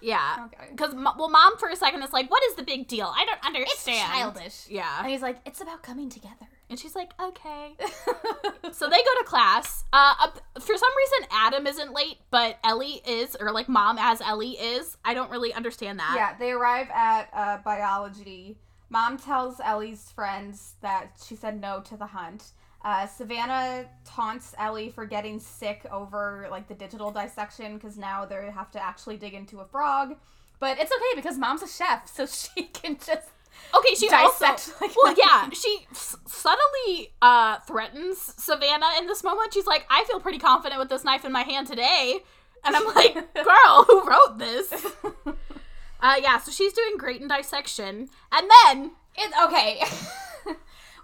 [0.00, 0.46] Yeah.
[0.46, 0.68] Okay.
[0.70, 3.12] Because well, mom for a second is like, "What is the big deal?
[3.16, 3.98] I don't understand.
[3.98, 4.66] it's childish.
[4.68, 4.98] Yeah.
[5.00, 7.76] And he's like, "It's about coming together." And she's like, "Okay."
[8.72, 9.84] So they go to class.
[9.92, 10.14] Uh,
[10.58, 14.96] for some reason, Adam isn't late, but Ellie is, or like mom as Ellie is.
[15.04, 16.14] I don't really understand that.
[16.16, 18.56] yeah, they arrive at uh, biology.
[18.88, 22.52] Mom tells Ellie's friends that she said no to the hunt.
[22.82, 28.50] Uh, Savannah taunts Ellie for getting sick over like the digital dissection because now they
[28.50, 30.16] have to actually dig into a frog.
[30.60, 32.24] But it's okay because mom's a chef, so
[32.56, 33.28] she can just
[33.76, 34.44] Okay, she also.
[34.46, 34.74] dissect.
[34.80, 39.54] like, Well, yeah, she s- subtly uh, threatens Savannah in this moment.
[39.54, 42.18] She's like, "I feel pretty confident with this knife in my hand today,"
[42.64, 44.72] and I'm like, "Girl, who wrote this?"
[46.04, 49.80] Uh, yeah, so she's doing great in dissection, and then It's okay.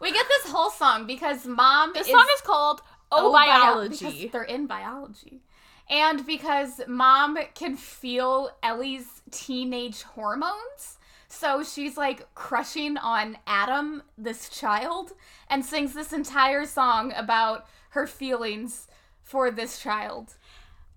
[0.00, 2.80] we get this whole song because mom the is song is called
[3.12, 5.40] "Oh, bio- Biology." because they're in biology.
[5.88, 10.97] and because mom can feel Ellie's teenage hormones.
[11.28, 15.12] So she's like crushing on Adam, this child,
[15.48, 18.86] and sings this entire song about her feelings
[19.22, 20.36] for this child.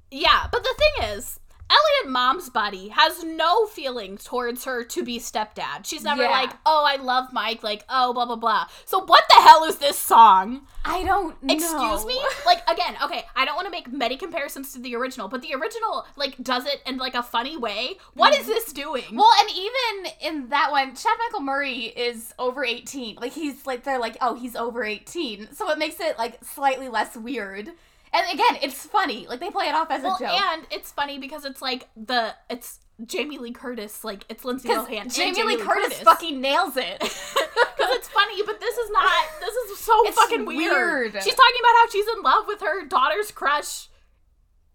[0.10, 1.40] Yeah, but the thing is,
[1.72, 5.86] Elliot mom's buddy has no feelings towards her to be stepdad.
[5.86, 6.32] She's never Yeah.
[6.32, 8.68] like, oh, I love Mike, like, oh, blah, blah, blah.
[8.86, 10.68] So what the hell is this song?
[10.84, 11.54] I don't know.
[11.54, 12.20] Excuse me?
[12.46, 15.54] Like, again, okay, I don't want to make many comparisons to the original, but the
[15.54, 17.98] original, like, does it in, like, a funny way.
[18.16, 18.50] What is mm-hmm.
[18.50, 19.16] this doing?
[19.16, 23.16] Well, and even in that one, Chad Michael Murray is over 18.
[23.16, 25.54] Like, he's like, they're like, oh, he's over 18.
[25.54, 27.72] So it makes it, like, slightly less weird.
[28.14, 29.26] And again, it's funny.
[29.28, 30.30] Like, they play it off as Well, a joke.
[30.42, 35.02] and it's funny because it's like the, it's Jamie Lee Curtis, like, it's Lindsay Lohan.
[35.04, 37.02] And Jamie, Lee Curtis, fucking nails it.
[37.78, 39.12] Because it's funny, but this is not.
[39.40, 41.14] This is so It's fucking weird.
[41.14, 41.24] weird.
[41.24, 43.88] She's talking about how she's in love with her daughter's crush,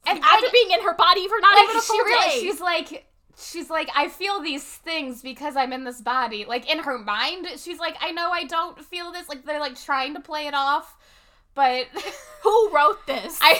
[0.05, 2.31] and after I, being in her body for not like, even a she full really,
[2.31, 2.40] day.
[2.40, 3.07] she's like,
[3.38, 6.44] she's like, I feel these things because I'm in this body.
[6.46, 9.29] Like, in her mind, she's like, I know I don't feel this.
[9.29, 10.96] Like, they're like trying to play it off,
[11.57, 11.87] but
[12.45, 13.37] Who wrote this?
[13.42, 13.59] I,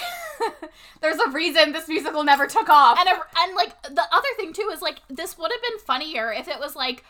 [1.01, 2.97] there's a reason this musical never took off.
[2.97, 6.31] and a, and like the other thing too is like this would have been funnier
[6.31, 7.03] if it was like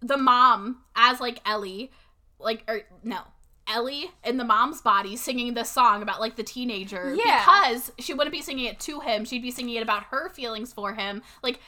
[0.00, 1.92] the mom as like Ellie,
[2.40, 3.20] like or no.
[3.68, 7.44] Ellie in the mom's body singing this song about like the teenager Yeah.
[7.44, 10.72] because she wouldn't be singing it to him she'd be singing it about her feelings
[10.72, 11.60] for him like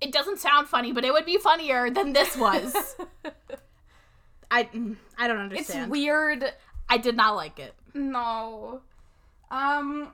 [0.00, 2.96] it doesn't sound funny but it would be funnier than this was
[4.50, 6.44] I mm, I don't understand it's weird.
[6.88, 8.80] I did not like it No.
[9.50, 10.12] Um.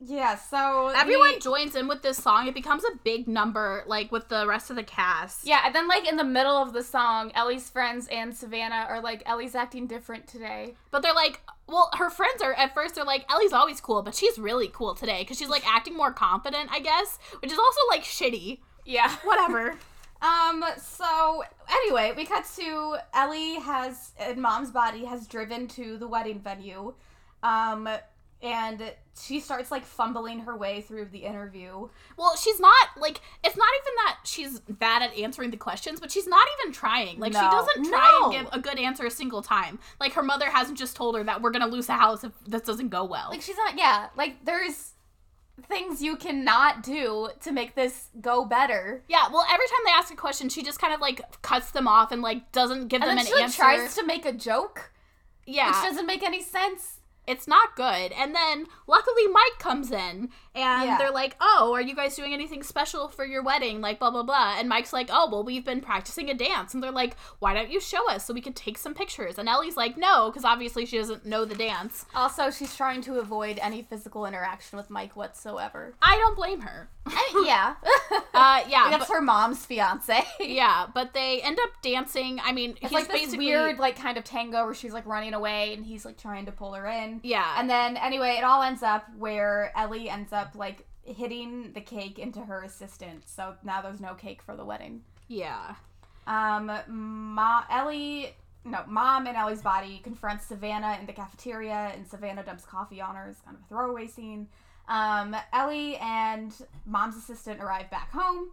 [0.00, 0.36] Yeah.
[0.36, 4.46] So everyone joins in with this song it becomes a big number like with the
[4.46, 7.70] rest of the cast yeah, and then like in the middle of the song, Ellie's
[7.70, 12.42] friends and Savannah are like, "Ellie's acting different today." But they're like, well, her friends
[12.42, 15.48] are at first they're like, Ellie's always cool, but she's really cool today because she's
[15.48, 18.60] like acting more confident, I guess, which is also like shitty.
[18.84, 19.14] Yeah.
[19.24, 19.76] Whatever.
[20.22, 26.08] Um, so anyway, we cut to Ellie has in mom's body has driven to the
[26.08, 26.94] wedding venue.
[27.46, 27.88] Um
[28.42, 31.88] and she starts like fumbling her way through the interview.
[32.18, 36.10] well, she's not like it's not even that she's bad at answering the questions, but
[36.12, 37.18] she's not even trying.
[37.18, 38.30] Like she doesn't try No.
[38.30, 39.78] and give a good answer a single time.
[39.98, 42.62] Like her mother hasn't just told her that we're gonna lose the house if this
[42.62, 43.28] doesn't go well.
[43.30, 43.76] Like she's not.
[43.78, 44.08] Yeah.
[44.16, 44.92] Like there's
[45.68, 49.02] things you cannot do to make this go better.
[49.08, 51.88] yeah, well, every time they ask a question, she just kind of like cuts them
[51.88, 53.62] off and like doesn't give And them then an she like, answer.
[53.62, 54.92] tries to make a joke,
[55.46, 56.95] yeah, which doesn't make any sense.
[57.26, 58.12] It's not good.
[58.12, 60.98] And then luckily Mike comes in and Yeah.
[60.98, 64.22] they're like, "Oh, are you guys doing anything special for your wedding?" Like blah blah
[64.22, 64.56] blah.
[64.58, 67.70] And Mike's like, "Oh, well, we've been practicing a dance." And they're like, "Why don't
[67.70, 70.86] you show us so we can take some pictures?" And Ellie's like, "No, because obviously
[70.86, 75.16] she doesn't know the dance." Also, she's trying to avoid any physical interaction with Mike
[75.16, 75.94] whatsoever.
[76.02, 76.88] I don't blame her.
[77.06, 77.74] I- yeah.
[78.36, 80.22] Uh, yeah, That's but, her mom's fiance.
[80.40, 82.38] yeah, but they end up dancing.
[82.44, 85.32] I mean, It's he's like this weird, like kind of tango where she's like running
[85.32, 87.20] away and he's like trying to pull her in.
[87.24, 91.80] yeah, And then anyway, it all ends up where Ellie ends up like hitting the
[91.80, 93.28] cake into her assistant.
[93.28, 95.02] So now there's no cake for the wedding.
[95.28, 95.74] yeah.
[96.26, 102.42] Um, Ma- Ellie, no, mom in Ellie's body confronts Savannah in the cafeteria, and Savannah
[102.42, 103.28] dumps coffee on her.
[103.30, 104.48] It's kind of a throwaway scene.
[104.88, 106.52] Um, Ellie and
[106.84, 108.48] mom's assistant arrive back home.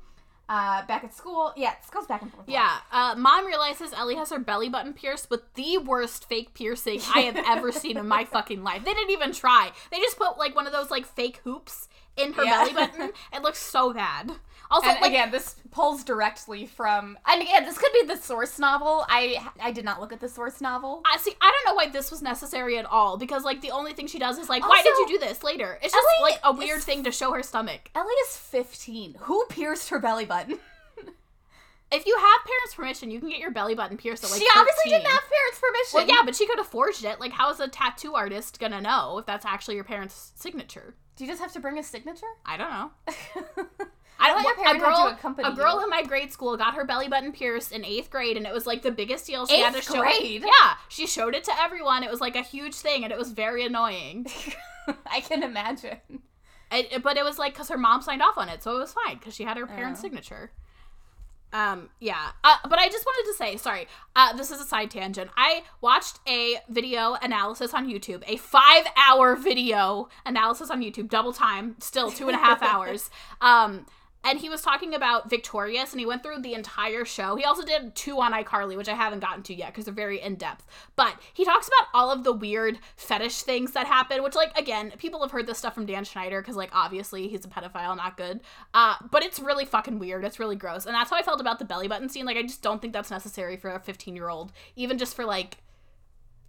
[0.53, 1.51] Uh, back at school.
[1.57, 2.47] Yeah, this goes back and forth.
[2.47, 6.99] Yeah, uh, mom realizes Ellie has her belly button pierced with the worst fake piercing
[7.15, 8.85] I have ever seen in my fucking life.
[8.85, 9.71] They didn't even try.
[9.91, 12.65] They just put like one of those like fake hoops in her Yeah.
[12.65, 13.11] belly button.
[13.33, 14.33] It looks so bad.
[14.73, 18.57] Also, And like, again, this pulls directly from, and again, this could be the source
[18.59, 19.05] novel.
[19.07, 21.01] I I did not look at the source novel.
[21.05, 21.33] I see.
[21.39, 24.19] I don't know why this was necessary at all because like the only thing she
[24.19, 25.77] does is like, why did you do this later?
[25.81, 27.89] It's just Ellie like a weird is- thing to show her stomach.
[27.95, 29.15] Ellie is 15.
[29.21, 30.57] Who pierced her belly button?
[31.91, 34.47] If you have parents' permission, you can get your belly button pierced at like she
[34.57, 34.97] obviously 13.
[34.99, 35.93] didn't have parents' permission.
[35.93, 37.19] Well, yeah, but she could have forged it.
[37.19, 40.95] Like, how is a tattoo artist gonna know if that's actually your parents' signature?
[41.15, 42.25] Do you just have to bring a signature?
[42.47, 42.91] I don't know.
[44.19, 44.43] I don't.
[44.43, 45.83] thought your A girl, to accompany a girl you.
[45.83, 48.65] in my grade school got her belly button pierced in eighth grade, and it was
[48.65, 49.45] like the biggest deal.
[49.45, 50.43] She had to Eighth show grade?
[50.43, 50.47] it.
[50.47, 52.03] Yeah, she showed it to everyone.
[52.03, 54.27] It was like a huge thing, and it was very annoying.
[55.07, 55.97] I can imagine.
[56.71, 58.79] It, it- but it was like because her mom signed off on it, so it
[58.79, 60.03] was fine because she had her parents' Oh.
[60.03, 60.51] signature.
[61.51, 62.31] Um, yeah.
[62.43, 65.29] Uh, but I just wanted to say, sorry, uh, this is a side tangent.
[65.37, 71.31] I watched a video analysis on YouTube, a five hour video analysis on YouTube, double
[71.31, 73.85] time, still two and a half hours, um,
[74.23, 77.35] and he was talking about Victorious, and he went through the entire show.
[77.35, 80.21] He also did two on iCarly, which I haven't gotten to yet because they're very
[80.21, 80.65] in depth.
[80.95, 84.93] But he talks about all of the weird fetish things that happen, which, like, again,
[84.97, 88.17] people have heard this stuff from Dan Schneider because, like, obviously he's a pedophile, not
[88.17, 88.39] good.
[88.73, 90.23] Uh, but it's really fucking weird.
[90.23, 92.25] It's really gross, and that's how I felt about the belly button scene.
[92.25, 95.25] Like, I just don't think that's necessary for a 15 year old, even just for
[95.25, 95.57] like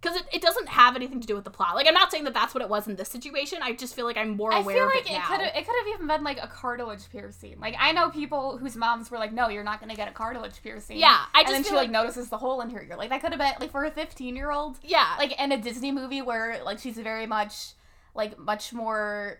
[0.05, 1.75] because it, it doesn't have anything to do with the plot.
[1.75, 3.59] Like I'm not saying that that's what it was in this situation.
[3.61, 5.65] I just feel like I'm more I aware feel of like it could have it
[5.65, 7.59] could have even been like a cartilage piercing.
[7.59, 10.61] Like I know people whose moms were like, "No, you're not gonna get a cartilage
[10.61, 12.95] piercing." Yeah, I and just then she like, like- notices the hole in her ear.
[12.97, 14.77] Like that could have been like for a 15 year old.
[14.83, 17.71] yeah, Like in a Disney movie where like she's very much
[18.13, 19.39] like much more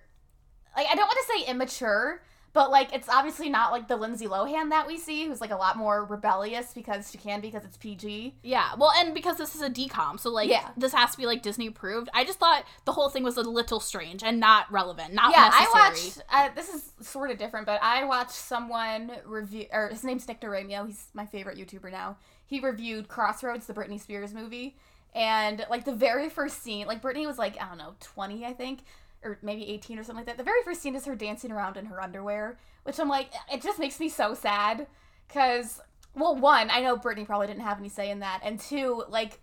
[0.76, 2.22] like I don't want to say immature,
[2.56, 5.56] but like it's obviously not like the Lindsay Lohan that we see, who's like a
[5.56, 8.34] lot more rebellious because she can because it's PG.
[8.42, 8.70] yeah.
[8.80, 10.70] Well, and because this is a DCOM, so like Yeah.
[10.76, 12.10] this has to be like Disney approved.
[12.14, 15.50] I just thought the whole thing was a little strange and not relevant, not yeah,
[15.50, 15.68] necessary.
[15.76, 16.22] I watched.
[16.32, 20.40] Uh, this is sort of different, but I watched someone review, or his name's Nick
[20.42, 20.88] DiRamio.
[20.88, 22.18] He's my favorite YouTuber now.
[22.48, 24.78] He reviewed Crossroads, the Britney Spears movie,
[25.14, 28.54] and like the very first scene, like Britney was like I don't know, twenty, I
[28.54, 28.80] think,
[29.26, 30.38] or maybe eighteen or something like that.
[30.38, 33.62] The very first scene is her dancing around in her underwear, which I'm like, it
[33.62, 34.88] just makes me so sad,
[35.28, 35.82] because
[36.16, 39.42] well, one, I know Britney probably didn't have any say in that, and two, like.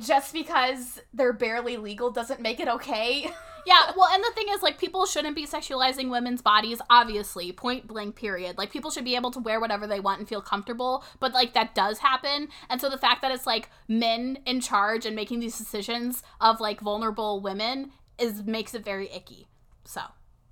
[0.00, 3.28] Just because they're barely legal doesn't make it okay.
[3.66, 7.86] Yeah, well, and the thing is, like, people shouldn't be sexualizing women's bodies, obviously, point
[7.86, 8.56] blank, period.
[8.56, 11.52] Like, people should be able to wear whatever they want and feel comfortable, but, like,
[11.52, 12.48] that does happen.
[12.70, 16.60] And so the fact that it's, like, men in charge and making these decisions of,
[16.60, 19.48] like, vulnerable women is makes it very icky.
[19.84, 20.00] So.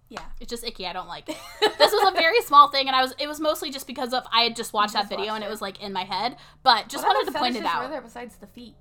[0.09, 0.21] Yeah.
[0.41, 0.87] It's just icky.
[0.87, 1.37] I don't like it.
[1.79, 3.13] this was a very small thing, and I was.
[3.19, 5.45] It was mostly just because of I had just watched just that video watched and
[5.45, 5.51] it it.
[5.51, 6.37] was like in my head.
[6.63, 7.83] But just What wanted to point it out.
[7.83, 8.77] Were there besides the feet?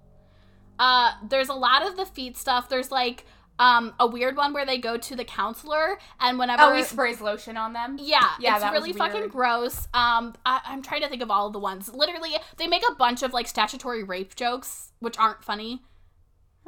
[0.77, 2.69] Uh, there's a lot of the feet stuff.
[2.69, 3.25] There's like
[3.57, 7.21] um a weird one where they go to the counselor and whenever Oh, he sprays
[7.21, 7.97] lotion on them.
[7.99, 9.87] yeah, Yeah, it's really fucking gross.
[9.93, 11.89] Um, I, I'm trying to think of all of the ones.
[11.91, 15.81] Literally, they make a bunch of like statutory rape jokes, which aren't funny.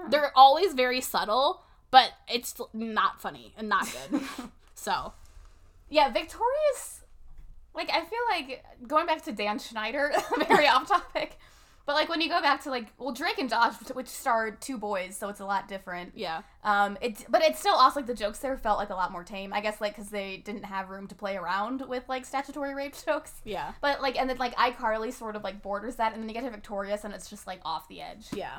[0.09, 4.21] They're always very subtle, but it's not funny and not good.
[4.75, 5.13] so
[5.89, 7.01] Yeah, Victorious.
[7.73, 10.11] Like, I feel like going back to Dan Schneider,
[10.47, 11.37] very off topic.
[11.85, 14.77] But like when you go back to like well Drake and Josh, which starred two
[14.77, 16.11] boys, so it's a lot different.
[16.17, 19.09] yeah, Um, it but it's still also like the jokes there felt like a lot
[19.13, 19.53] more tame.
[19.53, 22.93] I guess like because they didn't have room to play around with like statutory rape
[23.05, 23.31] jokes.
[23.45, 26.33] yeah, But like and then like iCarly sort of like borders that, and then you
[26.35, 28.25] get to Victorious, and it's just like off the edge.
[28.33, 28.57] yeah.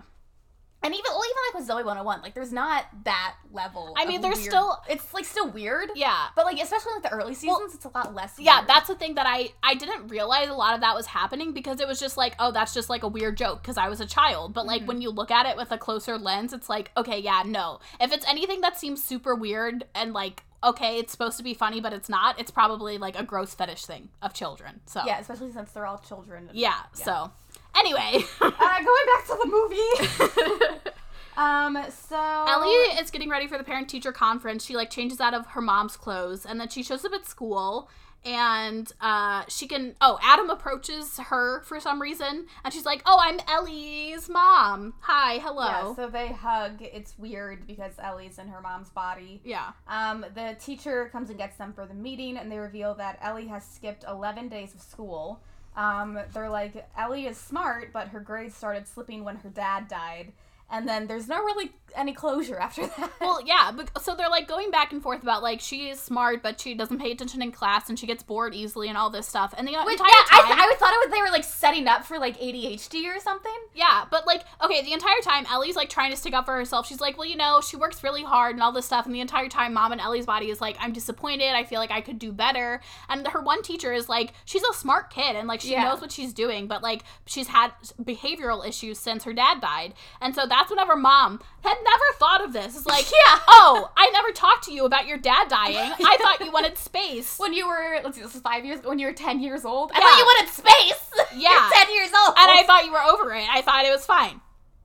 [0.80, 3.94] And even well, even like with Zoey 101, like there's not that level.
[3.96, 5.90] I mean, there's weird- still- it's like still weird.
[5.96, 6.28] Yeah.
[6.36, 8.34] But like especially like the early seasons, it's a lot less.
[8.38, 8.68] Yeah, weird.
[8.68, 11.80] that's the thing that I I didn't realize a lot of that was happening because
[11.80, 14.06] it was just like, oh, that's just like a weird joke because I was a
[14.06, 14.54] child.
[14.54, 15.02] But like when mm-hmm.
[15.02, 17.80] you look at it with a closer lens, it's like, okay, yeah, no.
[18.00, 21.80] If it's anything that seems super weird and like okay, it's supposed to be funny
[21.80, 24.80] but it's not, it's probably like a gross fetish thing of children.
[24.86, 26.50] So yeah, especially since they're all children.
[26.52, 27.30] yeah, so
[27.76, 30.80] anyway, Uh, going back to the movie.
[31.36, 31.78] um.
[31.90, 32.16] So
[32.48, 34.64] Ellie is getting ready for the parent teacher conference.
[34.64, 37.88] She like changes out of her mom's clothes and then she shows up at school
[38.24, 43.18] and uh she can oh Adam approaches her for some reason and she's like, "Oh,
[43.20, 44.94] I'm Ellie's mom.
[45.02, 46.78] Hi, hello." Yeah, so they hug.
[46.80, 49.40] It's weird because Ellie's in her mom's body.
[49.44, 49.70] yeah.
[49.86, 53.46] Um, the teacher comes and gets them for the meeting, and they reveal that Ellie
[53.46, 55.40] has skipped 11 days of school.
[55.76, 60.32] Um, they're like, Ellie is smart, but her grades started slipping when her dad died.
[60.70, 63.10] And then there's no really any closure after that.
[63.20, 66.42] Well, yeah, but so they're like going back and forth about like she is smart,
[66.42, 69.26] but she doesn't pay attention in class and she gets bored easily and all this
[69.26, 69.54] stuff.
[69.56, 71.44] And the Which, entire yeah, I, time, th- I thought it was they were like
[71.44, 73.50] setting up for like ADHD or something.
[73.74, 76.86] Yeah, but like, okay, the entire time Ellie's like trying to stick up for herself.
[76.86, 79.06] She's like, well, you know, she works really hard and all this stuff.
[79.06, 81.54] And the entire time, mom and Ellie's body is like, I'm disappointed.
[81.54, 82.82] I feel like I could do better.
[83.08, 85.84] And her one teacher is like, she's a smart kid and like she Yeah.
[85.84, 89.94] knows what she's doing, but like she's had behavioral issues since her dad died.
[90.20, 92.76] And so that's whenever mom had never thought of this.
[92.76, 93.38] It's like, Yeah.
[93.48, 95.76] oh, I never talked to you about your dad dying.
[95.76, 97.38] I thought you wanted space.
[97.38, 99.92] When you were, let's see, this is five years when you were 10 years old.
[99.94, 100.04] I Yeah.
[100.04, 101.10] thought you wanted space.
[101.36, 101.50] Yeah.
[101.50, 102.34] You're 10 years old.
[102.38, 103.46] and I thought you were over it.
[103.50, 104.40] I thought it was fine.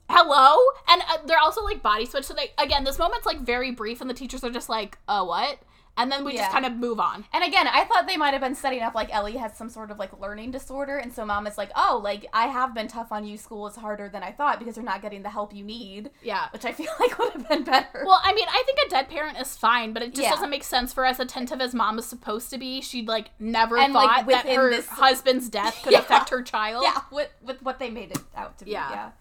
[0.09, 0.57] Hello?
[0.89, 2.25] And uh, they're also like body switch.
[2.25, 5.23] So they again, this moment's like very brief, and the teachers are just like, "Uh,
[5.25, 5.57] what?"
[5.95, 6.41] And then we Yeah.
[6.41, 7.25] just kind of move on.
[7.31, 9.91] And again, I thought they might have been setting up like Ellie has some sort
[9.91, 13.11] of like learning disorder, and so mom is like, "Oh, like I have been tough
[13.11, 13.37] on you.
[13.37, 16.47] School is harder than I thought because you're not getting the help you need," Yeah.
[16.51, 18.03] which I feel like would have been better.
[18.07, 20.31] Well, I mean, I think a dead parent is fine, but it just Yeah.
[20.31, 22.81] doesn't make sense for as attentive as mom is supposed to be.
[22.81, 25.99] She like never And, like, thought that her this- husband's death could Yeah.
[25.99, 26.85] affect her child.
[26.85, 28.71] yeah, with with what they made it out to be.
[28.71, 29.11] Yeah.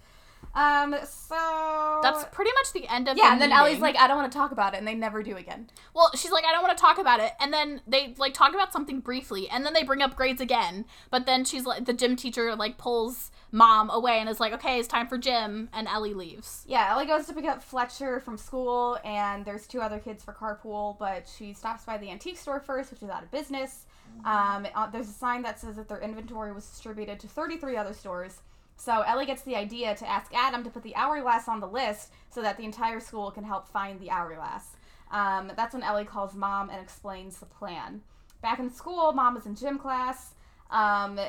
[0.55, 3.25] Um, so That's pretty much the end of yeah.
[3.25, 3.65] the And then meeting.
[3.65, 5.71] Ellie's like, I don't want to talk about it, and they never do again.
[5.95, 7.33] Well, she's like, I don't want to talk about it.
[7.41, 10.85] And then they like talk about something briefly, and then they bring up grades again.
[11.11, 14.79] But then she's like, the gym teacher like pulls mom away and is like, okay,
[14.79, 16.65] it's time for gym, and Ellie leaves.
[16.67, 20.33] Yeah, Ellie goes to pick up Fletcher from school, and there's two other kids for
[20.35, 23.87] carpool, but she stops by the antique store first, which is out of business.
[24.25, 27.93] Um, uh, there's a sign that says that their inventory was distributed to 33 other
[27.93, 28.43] stores.
[28.77, 32.13] So Ellie gets the idea to ask Adam to put the hourglass on the list
[32.31, 34.77] so that the entire school can help find the hourglass.
[35.11, 38.01] Um, that's when Ellie calls mom and explains the plan.
[38.41, 40.35] Back in school, mom is in gym class.
[40.71, 41.21] Um,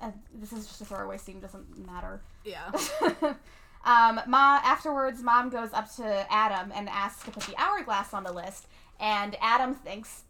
[0.00, 2.22] uh, this is just a throwaway scene, doesn't matter.
[2.44, 2.70] Yeah.
[3.84, 8.24] um, Ma afterwards, mom goes up to Adam and asks to put the hourglass on
[8.24, 8.66] the list,
[8.98, 10.24] and Adam thinks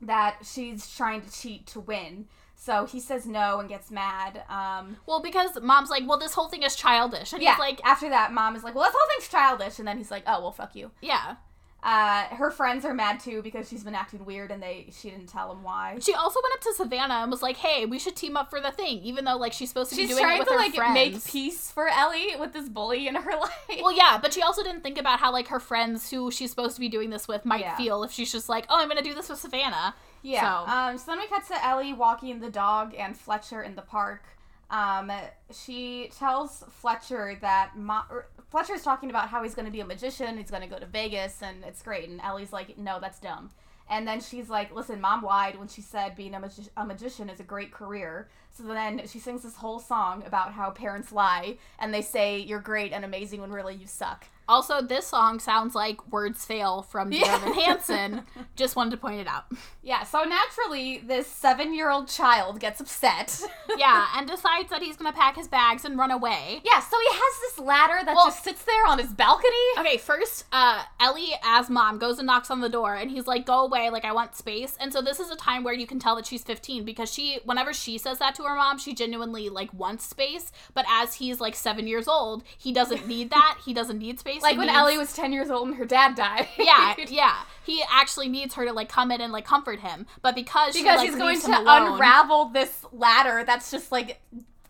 [0.00, 2.26] that she's trying to cheat to win.
[2.60, 4.42] So he says no and gets mad.
[4.50, 7.52] Um, well, because mom's like, well, this whole thing is childish, and yeah.
[7.52, 10.10] he's like, after that, mom is like, "Well, this whole thing's childish," and then he's
[10.10, 11.36] like, "Oh, well, fuck you." yeah.
[11.80, 15.28] Uh, her friends are mad too because she's been acting weird and they she didn't
[15.28, 15.96] tell them why.
[16.00, 18.60] She also went up to Savannah and was like, hey, we should team up for
[18.60, 20.54] the thing, even though like she's supposed to She's be doing trying it with to
[20.54, 20.94] her like friends.
[20.94, 23.80] make peace for Ellie with this bully in her life.
[23.80, 26.74] Well, yeah, but she also didn't think about how like her friends who she's supposed
[26.74, 27.76] to be doing this with might Yeah.
[27.76, 29.94] feel if she's just like, oh, I'm gonna do this with Savannah.
[30.22, 30.64] Yeah.
[30.66, 33.82] So- Um, so then we cut to Ellie walking the dog and Fletcher in the
[33.82, 34.24] park.
[34.70, 35.10] Um,
[35.52, 39.84] she tells Fletcher that Mo- er, Fletcher's talking about how he's going to be a
[39.84, 42.08] magician, he's going to go to Vegas, and it's great.
[42.08, 43.50] And Ellie's like, no, that's dumb.
[43.90, 47.30] And then she's like, listen, mom lied when she said being a, magi- a magician
[47.30, 48.28] is a great career.
[48.50, 52.60] So then she sings this whole song about how parents lie and they say you're
[52.60, 54.26] great and amazing when really you suck.
[54.48, 57.34] Also, this song sounds like Words Fail from Yeah.
[57.34, 58.22] Evan Hansen.
[58.56, 59.44] Just wanted to point it out.
[59.82, 63.40] Yeah, so naturally, this seven year old child gets upset.
[63.78, 66.60] yeah, and decides that he's gonna pack his bags and run away.
[66.64, 69.48] Yeah, so he has this ladder that Well- just sits there on his balcony.
[69.78, 73.44] Okay, first, uh, Ellie as mom goes and knocks on the door, and he's like,
[73.46, 73.90] "Go away!
[73.90, 76.26] Like I want space." And so this is a time where you can tell that
[76.26, 80.04] she's 15 because she, whenever she says that to her mom, she genuinely like wants
[80.06, 80.52] space.
[80.74, 83.58] But as he's like seven years old, he doesn't need that.
[83.64, 84.37] He doesn't need space.
[84.42, 86.48] Like when needs- Ellie was 10 years old and her dad died.
[86.58, 87.36] yeah, yeah.
[87.64, 90.82] He actually needs her to like come in and like comfort him, but because she,
[90.82, 94.20] because like, he's going to alone- unravel this ladder that's just like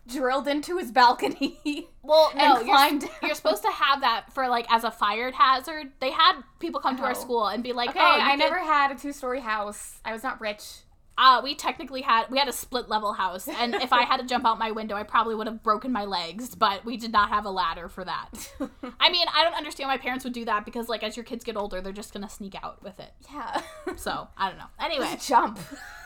[0.07, 1.59] drilled into his balcony.
[2.01, 5.91] Well, no, you're, you're supposed to have that for like as a fire hazard.
[5.99, 7.13] They had people come to our Oh.
[7.13, 9.99] school and be like, Okay, "Oh, I never had a two story house.
[10.03, 10.63] I was not rich.
[11.21, 14.25] Uh, we technically had we had a split level house, and if I had to
[14.25, 16.55] jump out my window, I probably would have broken my legs.
[16.55, 18.29] But we did not have a ladder for that.
[19.01, 21.43] I mean, I don't understand why parents would do that because, like, as your kids
[21.43, 23.11] get older, they're just gonna sneak out with it.
[23.31, 23.61] Yeah.
[23.97, 24.67] So I don't know.
[24.79, 25.59] Anyway, Jump.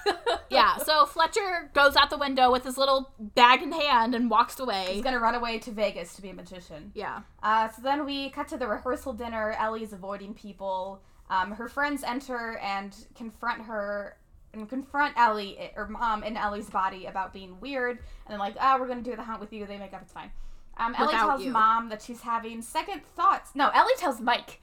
[0.49, 0.77] yeah.
[0.77, 4.87] So Fletcher goes out the window with his little bag in hand and walks away.
[4.93, 6.91] He's gonna run away to Vegas to be a magician.
[6.95, 7.21] yeah.
[7.43, 9.55] Uh, so then we cut to the rehearsal dinner.
[9.59, 11.03] Ellie's avoiding people.
[11.29, 14.17] Um, her friends enter and confront her
[14.53, 17.97] and confront Ellie or mom in Ellie's body about being weird.
[17.97, 19.65] And then like, oh, we're gonna do the hunt with you.
[19.65, 20.01] They make up.
[20.03, 20.31] It's fine.
[20.77, 21.51] Um, Ellie Without tells you.
[21.51, 23.51] mom that she's having second thoughts.
[23.55, 24.59] No, Ellie tells Mike.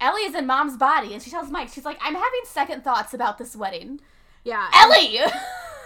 [0.00, 3.12] Ellie is in mom's body, and she tells Mike, she's like, I'm having second thoughts
[3.12, 4.00] about this wedding.
[4.44, 4.68] Yeah.
[4.74, 5.18] Ellie.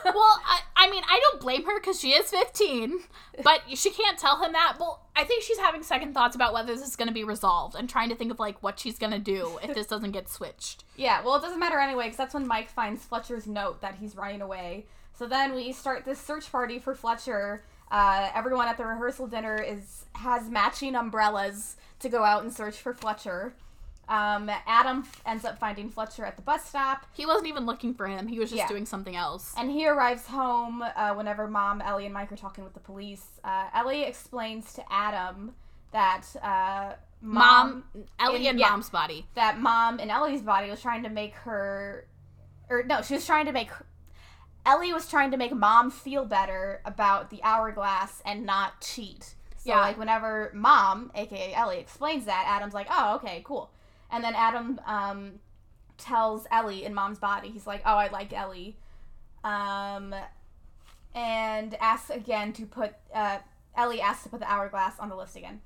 [0.04, 3.00] well, I, I mean, I don't blame her because she is 15,
[3.42, 4.76] but she can't tell him that.
[4.78, 7.74] Well, I think she's having second thoughts about whether this is going to be resolved
[7.74, 10.28] and trying to think of like what she's going to do if this doesn't get
[10.28, 10.84] switched.
[10.96, 14.16] Yeah, well, it doesn't matter anyway, because that's when Mike finds Fletcher's note that he's
[14.16, 14.86] running away.
[15.16, 17.62] So then we start this search party for Fletcher.
[17.90, 22.76] Uh, everyone at the rehearsal dinner is has matching umbrellas to go out and search
[22.76, 23.54] for Fletcher.
[24.08, 27.94] Um, Adam f- ends up finding Fletcher at the bus stop, He wasn't even looking
[27.94, 28.26] for him.
[28.26, 28.68] He was just Yeah.
[28.68, 29.54] doing something else.
[29.56, 33.24] and he arrives home uh, whenever Mom, Ellie, and Mike are talking with the police.
[33.42, 35.54] Uh, Ellie explains to Adam
[35.92, 37.84] that uh, Mom,
[38.18, 38.70] Ellie in- and yeah.
[38.70, 39.26] mom's body.
[39.34, 42.06] that mom in Ellie's body was trying to make her
[42.68, 43.86] or no, she was trying to make her,
[44.66, 49.34] Ellie was trying to make mom feel better about the hourglass and not cheat.
[49.58, 49.80] So Yeah.
[49.80, 53.70] like whenever mom, aka Ellie, explains that, Adam's like, "Oh, okay, cool."
[54.14, 55.32] And then Adam um
[55.98, 58.76] tells Ellie in mom's body, he's like, "Oh, I like Ellie."
[59.42, 60.14] Um
[61.14, 63.38] and asks again to put uh
[63.76, 65.60] Ellie asks to put the hourglass on the list again.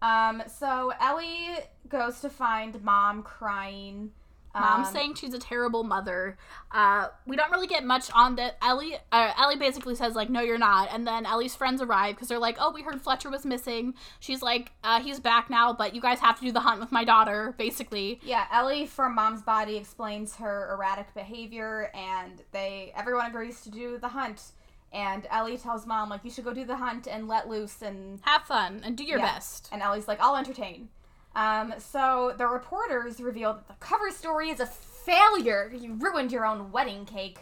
[0.00, 4.12] Um, so Ellie goes to find mom crying.
[4.54, 6.36] Mom's Um, saying she's a terrible mother.
[6.70, 8.58] Uh, we don't really get much on that.
[8.62, 12.28] Ellie, uh, Ellie basically says like, "No, you're not." And then Ellie's friends arrive because
[12.28, 15.94] they're like, "Oh, we heard Fletcher was missing." She's like, uh, "He's back now, but
[15.94, 19.42] you guys have to do the hunt with my daughter." Basically, Yeah, Ellie from Mom's
[19.42, 24.52] Body explains her erratic behavior, and they everyone agrees to do the hunt.
[24.94, 28.20] and Ellie tells mom like you should go do the hunt and let loose and
[28.24, 29.32] Have fun and do your Yeah.
[29.32, 29.70] best.
[29.72, 30.90] and Ellie's like, I'll entertain.
[31.34, 35.72] Um, so the reporters reveal that the cover story is a failure.
[35.74, 37.40] You ruined your own wedding cake.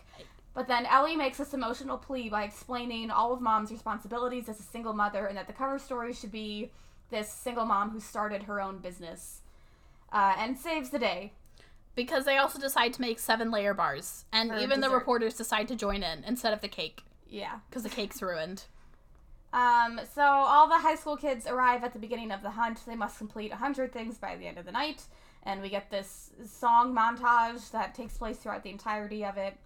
[0.54, 4.64] But then Ellie makes this emotional plea by explaining all of mom's responsibilities as a
[4.64, 6.70] single mother and that the cover story should be
[7.10, 9.42] this single mom who started her own business
[10.12, 11.32] uh, and saves the day.
[11.94, 14.24] Because they also decide to make seven layer bars.
[14.32, 17.02] And even the reporters decide to join in instead of the cake.
[17.28, 17.58] Yeah.
[17.68, 18.64] Because the cake's ruined.
[19.52, 22.80] Um, so all the high school kids arrive at the beginning of the hunt.
[22.86, 25.02] They must complete 100 things by the end of the night.
[25.42, 29.56] And we get this song montage that takes place throughout the entirety of it.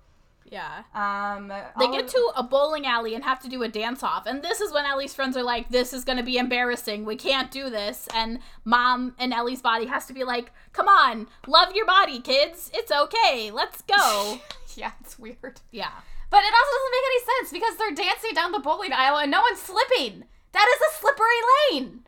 [0.50, 0.82] Yeah.
[0.94, 4.26] Um, They get of- to a bowling alley and have to do a dance off.
[4.26, 7.04] And this is when Ellie's friends are like, this is going to be embarrassing.
[7.06, 8.08] We can't do this.
[8.14, 12.70] And mom and Ellie's body has to be like, come on, love your body, kids.
[12.74, 13.50] It's okay.
[13.50, 14.38] Let's go.
[14.76, 15.60] yeah, it's weird.
[15.70, 15.92] yeah.
[16.34, 19.30] But it also doesn't make any sense because they're dancing down the bowling aisle and
[19.30, 20.24] no one's slipping.
[20.50, 22.00] That is a slippery lane.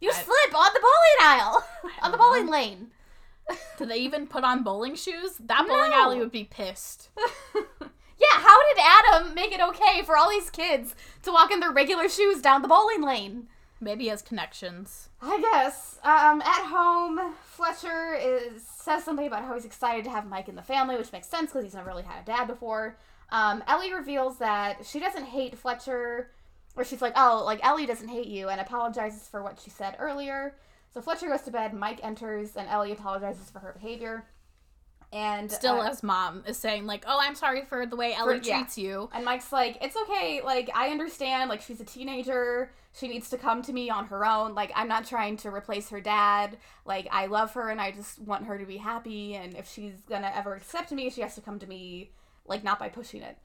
[0.00, 1.64] You I- slip on the bowling aisle,
[2.02, 2.52] on the bowling know.
[2.52, 2.88] lane.
[3.78, 5.34] Do they even put on bowling shoes?
[5.38, 5.96] That bowling No.
[6.02, 7.08] alley would be pissed.
[7.16, 11.70] yeah, how did Adam make it okay for all these kids to walk in their
[11.72, 13.46] regular shoes down the bowling lane?
[13.80, 15.08] Maybe he has connections.
[15.22, 15.98] I guess.
[16.02, 20.56] Um, at home, Fletcher is says something about how he's excited to have Mike in
[20.56, 22.96] the family, which makes sense because he's never really had a dad before.
[23.30, 26.30] Um, Ellie reveals that she doesn't hate Fletcher,
[26.76, 29.96] or she's like, oh, like Ellie doesn't hate you, and apologizes for what she said
[29.98, 30.54] earlier.
[30.92, 34.24] So Fletcher goes to bed, Mike enters, and Ellie apologizes for her behavior.
[35.10, 38.40] And Still, uh, as mom is saying, like, oh, I'm sorry for the way Ellie
[38.42, 38.58] yeah.
[38.58, 39.08] treats you.
[39.14, 40.42] And Mike's like, it's okay.
[40.44, 41.48] Like, I understand.
[41.48, 42.70] Like, she's a teenager.
[42.92, 44.54] She needs to come to me on her own.
[44.54, 46.58] Like, I'm not trying to replace her dad.
[46.84, 49.34] Like, I love her and I just want her to be happy.
[49.34, 52.10] And if she's gonna ever accept me, she has to come to me,
[52.48, 53.36] like, not by pushing it.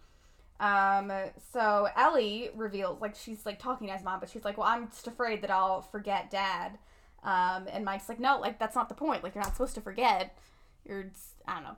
[0.60, 1.12] Um,
[1.52, 5.08] so Ellie reveals, like, she's like talking as mom, but she's like, well, I'm just
[5.08, 6.78] afraid that I'll forget dad.
[7.24, 9.24] Um, and Mike's like, no, like, that's not the point.
[9.24, 10.38] Like, you're not supposed to forget.
[10.88, 11.12] You're,
[11.48, 11.78] I don't know.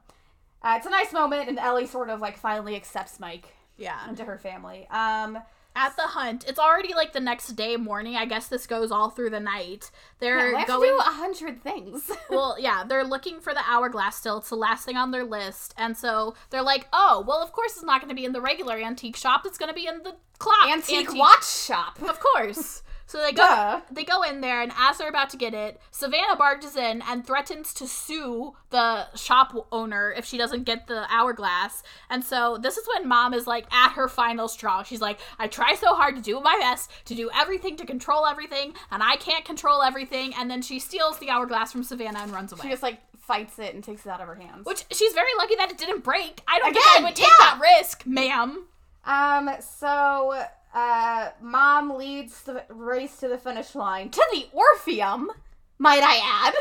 [0.63, 4.07] Uh, it's a nice moment, and Ellie sort of like finally accepts Mike Yeah.
[4.09, 4.87] into her family.
[4.89, 5.37] Um,
[5.77, 8.15] At the hunt, it's already like the next day morning.
[8.15, 9.91] I guess this goes all through the night.
[10.19, 10.89] They're yeah, going.
[10.89, 12.09] to do a hundred things.
[12.29, 14.37] well, yeah, they're looking for the hourglass still.
[14.37, 15.73] It's the last thing on their list.
[15.77, 18.41] And so they're like, oh, well, of course it's not going to be in the
[18.41, 19.45] regular antique shop.
[19.45, 20.69] It's going to be in the clock.
[20.69, 22.01] Antique, watch shop.
[22.01, 22.81] Of course.
[23.07, 23.81] So they go Duh.
[23.91, 27.25] they go in there and as they're about to get it, Savannah barges in and
[27.25, 31.83] threatens to sue the shop owner if she doesn't get the hourglass.
[32.09, 34.83] And so this is when mom is like at her final straw.
[34.83, 38.25] She's like, I try so hard to do my best, to do everything, to control
[38.25, 40.33] everything, and I can't control everything.
[40.37, 42.63] And then she steals the hourglass from Savannah and runs away.
[42.63, 44.65] She just like fights it and takes it out of her hands.
[44.65, 46.41] Which she's very lucky that it didn't break.
[46.47, 47.45] I don't think Again, I would take yeah.
[47.45, 48.65] that risk, ma'am.
[49.05, 50.43] Um, so
[50.75, 55.31] uh, mom leads the race to the finish line to the Orpheum.
[55.79, 56.53] Might I add?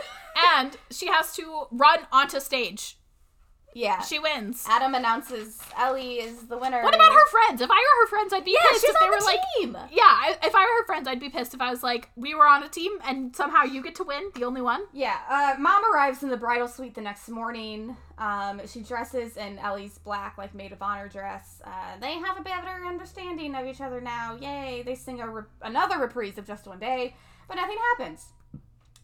[0.56, 2.96] And she has to run onto stage.
[3.74, 4.00] Yeah.
[4.02, 4.64] She wins.
[4.68, 6.82] Adam announces Ellie is the winner.
[6.82, 7.60] What about her friends?
[7.60, 9.24] If I were her friends, I'd be Yeah, pissed she's if they on were the
[9.24, 9.76] like, team.
[9.92, 10.02] yeah.
[10.04, 12.46] I, if I were her friends, I'd be pissed if I was like, we were
[12.46, 14.82] on a team and somehow you get to win, the only one.
[14.92, 17.96] Yeah, uh, mom arrives in the bridal suite the next morning.
[18.16, 21.60] Um, she dresses in Ellie's black, like, maid of honor dress.
[21.64, 24.36] Uh, they have a better understanding of each other now.
[24.40, 24.82] Yay!
[24.86, 27.16] They sing a re- another reprise of Just One Day,
[27.48, 28.26] but nothing happens.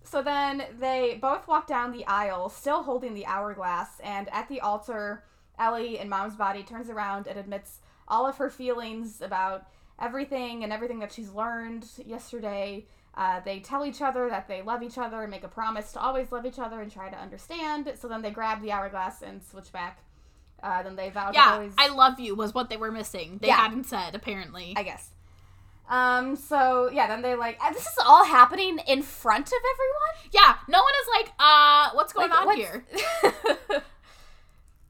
[0.03, 4.61] So then they both walk down the aisle, still holding the hourglass, and at the
[4.61, 5.25] altar,
[5.59, 7.79] Ellie in mom's body turns around and admits
[8.09, 9.67] all of her feelings about
[9.99, 12.87] everything and everything that she's learned yesterday.
[13.15, 16.01] Uh, they tell each other that they love each other and make a promise to
[16.01, 17.93] always love each other and try to understand.
[18.01, 20.03] So then they grab the hourglass and switch back.
[20.63, 21.75] Uh, then they vow to Yeah, always.
[21.79, 23.39] I love you was what they were missing.
[23.41, 23.57] They Yeah.
[23.57, 24.75] hadn't said, apparently.
[24.77, 25.11] I guess.
[25.91, 26.37] Um.
[26.37, 30.31] So yeah, then they like uh, this is all happening in front of everyone.
[30.33, 32.85] yeah, no one is like, uh, what's going Like, on what's- here?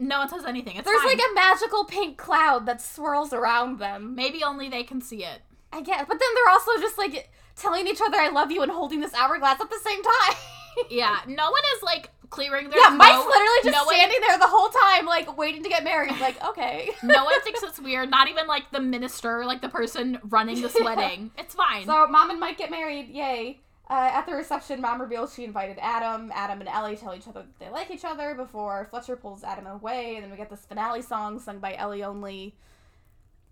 [0.03, 0.77] No one says anything.
[0.77, 1.09] It's There's fine.
[1.19, 4.15] like a magical pink cloud that swirls around them.
[4.15, 5.43] Maybe only they can see it.
[5.75, 8.73] I guess, but then they're also just like telling each other "I love you" and
[8.73, 10.35] holding this hourglass at the same time.
[10.91, 14.39] Yeah, no one is like clearing their yeah, Mike's literally just no one- standing there
[14.39, 16.19] the whole time, like waiting to get married.
[16.21, 16.91] Like, okay.
[17.03, 18.11] no one thinks it's weird.
[18.11, 21.31] Not even like the minister, like the person running this wedding.
[21.39, 21.87] It's fine.
[21.87, 23.61] So mom and Mike get married, yay.
[23.89, 26.31] Uh, at the reception, mom reveals she invited Adam.
[26.33, 29.67] Adam and Ellie tell each other that they like each other before Fletcher pulls Adam
[29.67, 32.55] away, and then we get this finale song sung by Ellie only,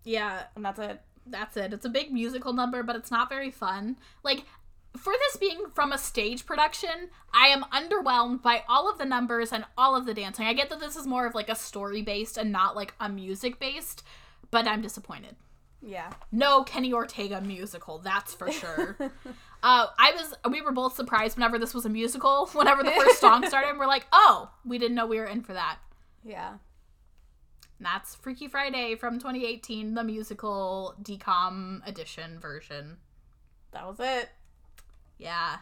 [0.04, 1.00] yeah, and that's it.
[1.26, 1.72] that's it.
[1.72, 3.96] It's a big musical number, but it's not very fun.
[4.22, 4.44] Like,
[4.98, 9.52] for this being from a stage production, I am underwhelmed by all of the numbers
[9.52, 10.46] and all of the dancing.
[10.46, 13.08] I get that this is more of like a story based and not like a
[13.08, 14.02] music based,
[14.50, 15.36] but I'm disappointed.
[15.80, 16.12] Yeah.
[16.32, 18.96] No Kenny Ortega musical, that's for sure.
[19.00, 19.10] uh,
[19.62, 22.46] I was, we were both surprised whenever this was a musical.
[22.52, 25.42] Whenever the first song started, and we're like, oh, we didn't know we were in
[25.42, 25.78] for that.
[26.24, 26.50] Yeah.
[26.50, 32.96] And that's Freaky Friday from 2018, the musical DCOM edition version.
[33.72, 34.30] That was it.
[35.18, 35.56] Yeah.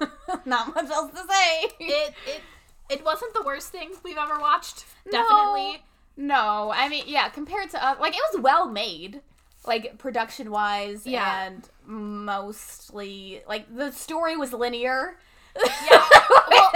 [0.46, 1.62] Not much else to say.
[1.80, 2.40] It it
[2.88, 4.84] it wasn't the worst thing we've ever watched.
[5.10, 5.82] Definitely.
[6.16, 9.20] No, I mean, yeah, compared to uh, like it was well made,
[9.66, 11.46] like production wise, Yeah.
[11.46, 15.18] and mostly like the story was linear.
[15.56, 16.04] Yeah.
[16.50, 16.70] well,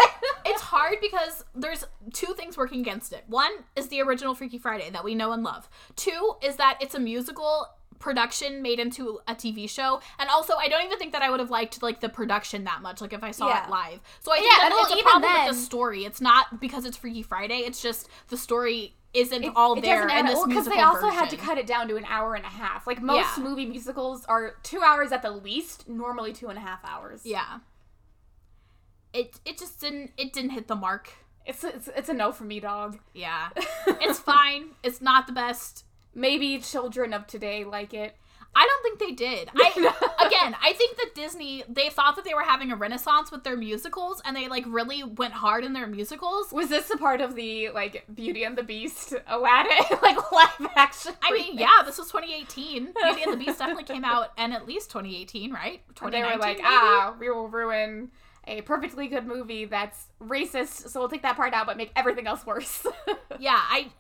[0.46, 3.24] it's hard because there's two things working against it.
[3.28, 5.68] One is the original Freaky Friday that we know and love.
[5.96, 7.68] Two is that it's a musical
[7.98, 11.40] production made into a TV show, and also I don't even think that I would
[11.40, 13.64] have liked like the production that much, like if I saw Yeah.
[13.64, 14.00] it live.
[14.20, 16.04] So I think Yeah, that well, it's a problem with the story.
[16.04, 17.58] It's not because it's Freaky Friday.
[17.58, 21.08] It's just the story isn't It- all it there in this well, musical they also
[21.08, 22.84] had to cut it down to an hour and a half.
[22.86, 23.44] Like most Yeah.
[23.44, 27.20] movie musicals are two hours at the least, normally two and a half hours.
[27.24, 27.60] Yeah.
[29.12, 31.12] It it just didn't it didn't hit the mark.
[31.46, 32.98] it's it's, it's a no for me, dog.
[33.12, 33.50] Yeah.
[33.86, 34.70] It's fine.
[34.82, 35.84] It's not the best.
[36.14, 38.16] Maybe children of today like it.
[38.56, 39.50] I don't think they did.
[39.54, 39.70] I
[40.26, 43.56] again, I think that Disney they thought that they were having a renaissance with their
[43.56, 46.52] musicals and they like really went hard in their musicals.
[46.52, 51.12] Was this a part of the like Beauty and the Beast, Aladdin, like live action?
[51.22, 52.92] I mean, yeah, this was 2018.
[53.02, 55.80] Beauty and the Beast definitely came out in at least 2018, right?
[56.00, 56.62] And they were like, maybe?
[56.64, 58.10] ah, we will ruin
[58.46, 62.26] a perfectly good movie that's racist, so we'll take that part out but make everything
[62.26, 62.86] else worse.
[63.40, 63.90] Yeah, I,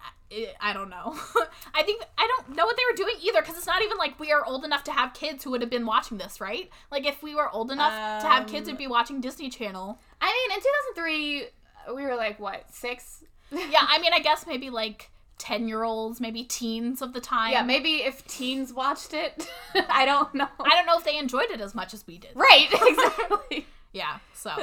[0.60, 1.12] I, don't know.
[1.74, 4.18] I think I don't know what they were doing either because it's not even like
[4.20, 6.70] we are old enough to have kids who would have been watching this, right?
[6.92, 9.98] Like if we were old enough to have kids, Um, we'd be watching Disney Channel.
[10.20, 13.24] I mean, in 2003, we were like, what, six?
[13.50, 17.50] Yeah, I mean, I guess maybe like 10 year olds, maybe teens of the time.
[17.50, 20.48] Yeah, maybe if teens watched it, I don't know.
[20.60, 22.30] I don't know if they enjoyed it as much as we did.
[22.34, 23.66] Right, exactly.
[23.94, 24.50] Yeah, so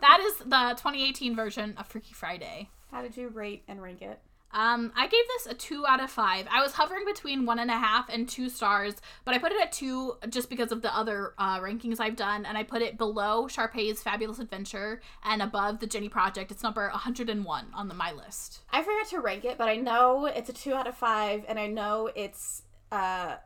[0.00, 2.68] that is the 2018 version of Freaky Friday.
[2.90, 4.18] How did you rate and rank it?
[4.50, 6.46] Um, I gave this a two out of five.
[6.50, 8.94] I was hovering between one and a half and two stars,
[9.24, 12.44] but I put it at two just because of the other uh, rankings I've done,
[12.46, 16.50] and I put it below Sharpay's Fabulous Adventure and above the Jennie Project.
[16.50, 18.60] It's number 101 on the my list.
[18.70, 21.58] I forgot to rank it, but I know it's a two out of five, and
[21.60, 22.62] I know it's
[22.92, 23.36] uh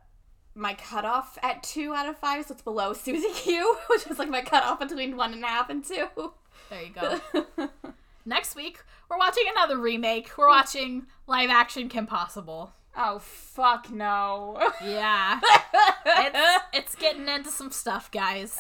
[0.59, 4.29] my cutoff at two out of five, so it's below Susie Q, which is like
[4.29, 6.09] my cutoff between one and a half and two.
[6.69, 7.69] There you go.
[8.27, 10.31] Next week, we're watching another remake.
[10.37, 12.73] We're watching live action Kim Possible.
[13.01, 14.59] Oh, fuck no.
[14.85, 15.39] Yeah,
[16.07, 18.53] it's, it's getting into some stuff, guys.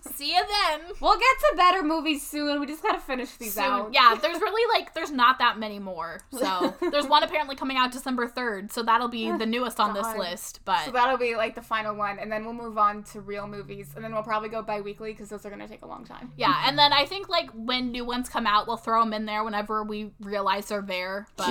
[0.00, 0.80] See you then.
[1.00, 2.58] we'll get to better movies soon.
[2.60, 3.64] We just gotta finish these soon.
[3.64, 3.90] out.
[3.92, 6.20] Yeah, there's really like there's not that many more.
[6.30, 10.06] So there's one apparently coming out December third, so that'll be the newest on this
[10.16, 10.60] list.
[10.64, 13.46] But So that'll be like the final one, and then we'll move on to real
[13.46, 16.32] movies, and then we'll probably go bi-weekly because those are gonna take a long time.
[16.36, 19.26] yeah, and then I think like when new ones come out, we'll throw them in
[19.26, 21.26] there whenever we realize they're there.
[21.36, 21.50] But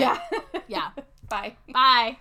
[0.79, 1.55] yeah, Bye.
[1.71, 2.17] bye.